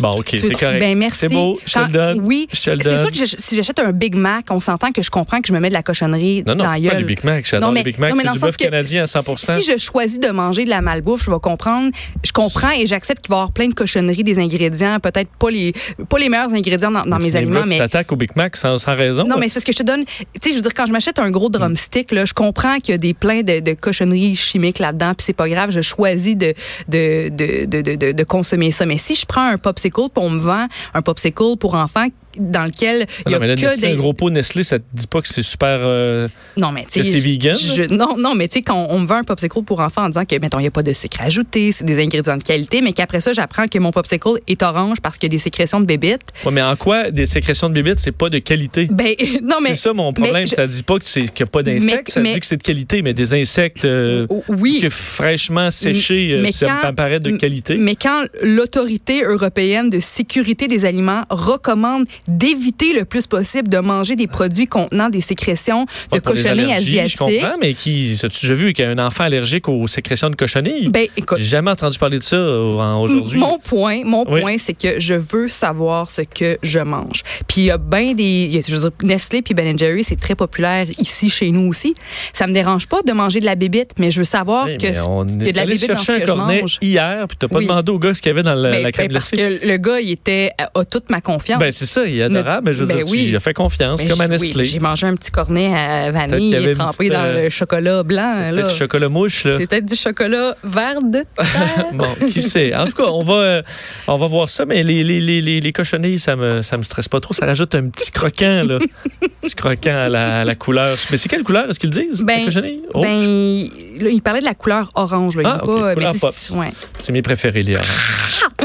Bon, 0.00 0.10
OK, 0.10 0.26
Tu 0.26 0.36
c'est 0.36 0.50
correct. 0.52 0.78
Ben 0.78 0.96
merci. 0.96 1.18
C'est 1.18 1.28
beau, 1.28 1.58
je 1.66 1.72
te 1.74 1.78
le 1.80 1.88
donne. 1.88 2.20
Oui, 2.22 2.46
le 2.52 2.56
c'est 2.56 2.78
sûr 2.78 3.10
que 3.10 3.16
je- 3.16 3.34
si 3.36 3.56
j'achète 3.56 3.80
un 3.80 3.90
Big 3.90 4.14
Mac, 4.14 4.44
on 4.50 4.60
s'entend 4.60 4.92
que 4.92 5.02
je 5.02 5.10
comprends 5.10 5.40
que 5.40 5.48
je 5.48 5.52
me 5.52 5.58
mets 5.58 5.70
de 5.70 5.74
la 5.74 5.82
cochonnerie 5.82 6.44
Non, 6.46 6.54
non, 6.54 6.62
dans 6.64 6.70
la 6.70 6.90
pas 6.90 6.98
les 6.98 7.02
Big 7.04 7.24
Mac. 7.24 7.44
J'adore 7.44 7.72
les 7.72 7.82
Big 7.82 7.98
Mac. 7.98 8.10
non, 8.10 8.16
mais 8.16 8.22
C'est 8.22 8.26
dans 8.28 8.32
du 8.34 8.38
le 8.38 8.46
bœuf 8.46 8.56
canadien 8.56 9.02
à 9.02 9.06
si- 9.08 9.12
100 9.18 9.36
Si, 9.60 9.64
je 9.72 9.76
choisis 9.76 10.20
de 10.20 10.28
manger 10.28 10.64
de 10.64 10.70
la 10.70 10.82
malbouffe, 10.82 11.24
je 11.24 11.30
vais 11.32 11.40
comprendre. 11.42 11.90
Je 12.24 12.30
comprends 12.30 12.70
et 12.70 12.86
j'accepte 12.86 13.22
qu'il 13.24 13.30
va 13.30 13.38
y 13.38 13.40
avoir 13.40 13.52
plein 13.52 13.66
de 13.66 13.74
cochonneries, 13.74 14.22
des 14.22 14.38
ingrédients, 14.38 15.00
peut-être 15.00 15.30
pas 15.36 15.50
les, 15.50 15.72
pas 16.08 16.18
les 16.20 16.28
meilleurs 16.28 16.54
ingrédients 16.54 16.92
dans, 16.92 17.02
dans 17.04 17.18
mes 17.18 17.32
Tu 17.32 17.36
aliments, 17.36 17.62
Tu 17.64 17.70
mais. 17.70 17.78
t'attaques 17.78 18.12
au 18.12 18.16
Big 18.16 18.30
Mac 18.36 18.56
sans, 18.56 18.78
sans 18.78 18.94
raison. 18.94 19.24
Non, 19.24 19.30
là. 19.34 19.40
mais 19.40 19.48
c'est 19.48 19.54
parce 19.54 19.64
que 19.64 19.72
je 19.72 19.78
te 19.78 19.82
donne. 19.82 20.04
Tu 20.04 20.14
sais, 20.44 20.50
je 20.50 20.54
veux 20.58 20.62
dire, 20.62 20.74
quand 20.74 20.86
je 20.86 20.92
m'achète 20.92 21.18
un 21.18 21.32
gros 21.32 21.48
drumstick, 21.48 22.12
là, 22.12 22.24
je 22.24 22.34
comprends 22.34 22.76
qu'il 22.78 22.92
y 22.92 22.94
a 22.94 22.98
des 22.98 23.14
plein 23.14 23.42
de, 23.42 23.58
de 23.58 23.72
cochonneries 23.72 24.36
chimiques 24.36 24.78
là-dedans, 24.78 25.14
puis 25.14 25.24
c'est 25.24 25.32
pas 25.32 25.48
grave, 25.48 25.72
je 25.72 25.80
choisis 25.80 26.36
de, 26.36 26.54
de, 26.86 27.30
de, 27.30 27.64
de, 27.66 27.82
de, 27.82 27.96
de- 27.96 28.12
de 28.12 28.24
consommer 28.24 28.70
ça. 28.70 28.86
Mais 28.86 28.96
si 28.98 29.16
je 29.16 29.26
prends 29.26 29.44
un 29.48 29.57
popsicle, 29.58 30.08
puis 30.14 30.24
on 30.24 30.30
me 30.30 30.40
vend 30.40 30.66
un 30.94 31.02
popsicle 31.02 31.56
pour 31.58 31.74
enfants 31.74 32.08
dans 32.38 32.64
lequel 32.66 33.06
il 33.26 33.30
y 33.30 33.32
Non, 33.32 33.36
a 33.36 33.40
mais 33.40 33.46
là, 33.48 33.54
que 33.56 33.60
Nestlé, 33.62 33.88
des... 33.88 33.94
un 33.94 33.96
gros 33.96 34.12
pot 34.12 34.30
Nestlé, 34.30 34.62
ça 34.62 34.78
te 34.78 34.84
dit 34.92 35.06
pas 35.06 35.20
que 35.22 35.28
c'est 35.28 35.42
super. 35.42 35.78
euh, 35.82 36.28
Non, 36.56 36.72
mais 36.72 36.84
tu 36.90 37.00
que 37.00 37.06
c'est 37.06 37.20
vegan, 37.20 37.56
je- 37.56 37.92
Non, 37.94 38.16
non, 38.18 38.34
mais 38.34 38.48
tu 38.48 38.54
sais, 38.54 38.62
quand 38.62 38.86
on 38.90 39.00
me 39.00 39.06
vend 39.06 39.16
un 39.16 39.24
popsicle 39.24 39.62
pour 39.62 39.80
enfants 39.80 40.04
en 40.04 40.08
disant 40.08 40.24
que, 40.24 40.38
mettons, 40.38 40.58
il 40.58 40.62
n'y 40.62 40.68
a 40.68 40.72
pas 40.72 40.82
de 40.82 40.92
sucre 40.92 41.20
ajouté, 41.20 41.72
c'est 41.72 41.84
des 41.84 42.00
ingrédients 42.02 42.36
de 42.36 42.42
qualité, 42.42 42.80
mais 42.82 42.92
qu'après 42.92 43.20
ça, 43.20 43.32
j'apprends 43.32 43.66
que 43.66 43.78
mon 43.78 43.90
popsicle 43.90 44.38
est 44.46 44.62
orange 44.62 44.98
parce 45.02 45.16
qu'il 45.18 45.28
y 45.28 45.34
a 45.34 45.36
des 45.36 45.38
sécrétions 45.42 45.80
de 45.80 45.86
bébites. 45.86 46.20
ouais, 46.44 46.52
mais 46.52 46.62
en 46.62 46.76
quoi 46.76 47.10
des 47.10 47.26
sécrétions 47.26 47.68
de 47.68 47.74
bébites, 47.74 47.98
c'est 48.00 48.12
pas 48.12 48.28
de 48.30 48.38
qualité? 48.38 48.86
Ben, 48.90 49.14
non, 49.42 49.56
mais. 49.62 49.70
c'est 49.70 49.76
ça 49.76 49.92
mon 49.92 50.12
problème. 50.12 50.46
je- 50.46 50.54
Ça 50.54 50.66
dit 50.66 50.82
pas 50.82 50.98
que 50.98 51.04
c'est 51.06 51.22
qu'il 51.22 51.32
n'y 51.40 51.42
a 51.42 51.46
pas 51.46 51.62
d'insectes, 51.62 52.10
ça 52.10 52.20
mais- 52.20 52.32
dit 52.34 52.40
que 52.40 52.46
c'est 52.46 52.56
de 52.56 52.62
qualité, 52.62 53.02
mais 53.02 53.14
des 53.14 53.34
insectes 53.34 53.84
euh, 53.84 54.26
Oui. 54.48 54.78
que 54.82 54.88
fraîchement 54.90 55.70
séchés, 55.70 56.32
euh, 56.32 56.42
Mais 56.42 56.52
ça 56.52 56.78
quand- 56.82 56.88
me 56.90 56.94
paraît 56.94 57.20
de 57.20 57.30
qualité. 57.36 57.76
Mais 57.76 57.94
quand 57.96 58.24
l'autorité 58.42 59.22
européenne 59.22 59.88
de 59.90 60.00
sécurité 60.00 60.68
des 60.68 60.84
aliments 60.84 61.24
recommande 61.30 62.04
d'éviter 62.26 62.92
le 62.92 63.04
plus 63.04 63.26
possible 63.26 63.68
de 63.68 63.78
manger 63.78 64.16
des 64.16 64.26
produits 64.26 64.66
contenant 64.66 65.08
des 65.08 65.20
sécrétions 65.20 65.86
de 66.12 66.18
cochonnées 66.18 66.64
allergies, 66.72 66.94
Je 66.94 66.98
asiatiques, 67.00 67.18
comprends, 67.18 67.56
mais 67.60 67.74
qui, 67.74 68.18
as-tu 68.22 68.40
déjà 68.46 68.54
vu 68.54 68.72
qu'il 68.72 68.84
y 68.84 68.88
a 68.88 68.90
un 68.90 68.98
enfant 68.98 69.24
allergique 69.24 69.68
aux 69.68 69.86
sécrétions 69.86 70.30
de 70.30 70.36
cochonnées? 70.36 70.88
ben 70.88 71.06
écoute, 71.16 71.38
J'ai 71.38 71.44
jamais 71.44 71.70
entendu 71.70 71.98
parler 71.98 72.18
de 72.18 72.24
ça 72.24 72.36
euh, 72.36 72.94
aujourd'hui. 72.96 73.38
Mon 73.38 73.58
point, 73.58 74.02
mon 74.04 74.24
Oui. 74.28 74.40
point, 74.40 74.56
c'est 74.58 74.74
que 74.74 74.98
je 75.00 75.14
veux 75.14 75.48
savoir 75.48 76.10
ce 76.10 76.22
que 76.22 76.58
je 76.62 76.80
mange. 76.80 77.22
Puis 77.46 77.62
il 77.62 77.64
y 77.66 77.70
a 77.70 77.78
bien 77.78 78.14
des, 78.14 78.60
je 78.66 78.74
veux 78.74 78.80
dire, 78.80 78.90
Nestlé 79.02 79.42
puis 79.42 79.54
Ben 79.54 79.78
Jerry, 79.78 80.04
c'est 80.04 80.16
très 80.20 80.34
populaire 80.34 80.86
ici 80.98 81.30
chez 81.30 81.50
nous 81.50 81.68
aussi. 81.68 81.94
Ça 82.32 82.46
me 82.46 82.52
dérange 82.52 82.86
pas 82.88 83.00
de 83.06 83.12
manger 83.12 83.40
de 83.40 83.44
la 83.44 83.54
bébite, 83.54 83.92
mais 83.98 84.10
je 84.10 84.18
veux 84.18 84.24
savoir 84.24 84.66
Oui, 84.66 84.76
que 84.78 84.86
mais 84.86 84.98
on 85.00 85.24
qu'il 85.26 85.42
y 85.42 85.44
a 85.44 85.48
est 85.48 85.52
de 85.52 85.56
la 85.56 85.62
allé 85.62 85.72
bébite 85.74 85.88
dans 85.88 85.98
ce 85.98 86.04
chercher 86.04 86.12
un 86.12 86.20
que 86.20 86.26
je 86.26 86.32
cornet 86.32 86.60
mange. 86.62 86.78
hier, 86.82 87.26
puis 87.28 87.36
t'as 87.38 87.48
pas 87.48 87.58
Oui. 87.58 87.66
demandé 87.66 87.92
au 87.92 87.98
gars 87.98 88.14
ce 88.14 88.22
qu'il 88.22 88.30
y 88.30 88.32
avait 88.32 88.42
dans 88.42 88.54
la, 88.54 88.70
Ben, 88.70 88.82
la 88.82 88.92
crème 88.92 89.08
ben, 89.08 89.14
parce 89.14 89.30
que 89.30 89.66
le 89.66 89.76
gars, 89.76 90.00
il 90.00 90.10
était 90.10 90.50
a 90.58 90.84
toute 90.84 91.10
ma 91.10 91.20
confiance. 91.20 91.58
Ben, 91.60 91.72
c'est 91.72 91.86
ça, 91.86 92.06
il 92.08 92.18
est 92.18 92.22
adorable. 92.24 92.66
mais 92.66 92.72
je 92.74 92.80
veux 92.80 92.86
Ben 92.86 92.96
dire, 92.96 93.06
tu 93.06 93.12
oui. 93.12 93.26
lui 93.28 93.36
as 93.36 93.40
fait 93.40 93.54
confiance, 93.54 94.00
Ben, 94.00 94.08
comme 94.08 94.20
à 94.20 94.24
oui, 94.24 94.30
Nestlé. 94.30 94.64
j'ai 94.64 94.78
mangé 94.80 95.06
un 95.06 95.14
petit 95.14 95.30
cornet 95.30 95.74
à 95.74 96.10
vanille 96.10 96.74
trempé 96.74 97.08
dans 97.08 97.20
euh, 97.22 97.44
le 97.44 97.50
chocolat 97.50 98.02
blanc. 98.02 98.34
là. 98.38 98.50
Peut-être 98.52 98.68
du 98.68 98.74
chocolat 98.74 99.08
mouche, 99.08 99.44
là. 99.44 99.54
C'est 99.58 99.66
peut-être 99.66 99.86
du 99.86 99.96
chocolat 99.96 100.56
vert 100.64 101.02
de 101.02 101.22
terre. 101.36 101.86
Bon, 101.92 102.06
qui 102.30 102.42
sait? 102.42 102.74
En 102.74 102.86
tout 102.86 102.92
cas, 102.92 103.04
on 103.06 103.22
va, 103.22 103.34
euh, 103.34 103.62
on 104.06 104.16
va 104.16 104.26
voir 104.26 104.48
ça, 104.50 104.64
mais 104.66 104.82
les, 104.82 105.02
les, 105.04 105.20
les, 105.20 105.40
les, 105.40 105.60
les 105.60 105.72
cochonnées, 105.72 106.18
ça 106.18 106.36
me, 106.36 106.62
ça 106.62 106.76
me 106.76 106.82
stresse 106.82 107.08
pas 107.08 107.20
trop. 107.20 107.34
Ça 107.34 107.46
rajoute 107.46 107.74
un 107.74 107.88
petit 107.88 108.10
croquant, 108.10 108.62
là. 108.66 108.78
petit 109.42 109.54
croquant 109.54 109.96
à 109.96 110.08
la, 110.08 110.40
à 110.40 110.44
la 110.44 110.54
couleur. 110.54 110.96
Mais 111.10 111.16
c'est 111.16 111.28
quelle 111.28 111.42
couleur? 111.44 111.68
Est-ce 111.70 111.80
qu'ils 111.80 111.90
disent? 111.90 112.22
Ben, 112.22 112.48
les? 112.48 112.80
Rouge? 112.92 113.06
Ben, 113.06 113.68
là, 114.04 114.10
il 114.10 114.22
parlait 114.22 114.40
de 114.40 114.44
la 114.44 114.54
couleur 114.54 114.90
orange. 114.94 115.36
Là. 115.36 115.42
Ah, 115.60 115.64
dit 115.64 115.70
ok, 115.70 115.80
pas, 115.80 115.94
couleur 115.94 116.12
tu 116.14 116.52
ouais. 116.58 116.72
C'est 116.98 117.12
mes 117.12 117.22
préférés, 117.22 117.62
les 117.62 117.76
oranges. 117.76 117.86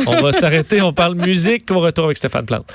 on 0.07 0.21
va 0.21 0.31
s'arrêter. 0.33 0.81
On 0.81 0.93
parle 0.93 1.15
musique. 1.15 1.65
On 1.71 1.79
retourne 1.79 2.07
avec 2.07 2.17
Stéphane 2.17 2.45
Plante. 2.45 2.65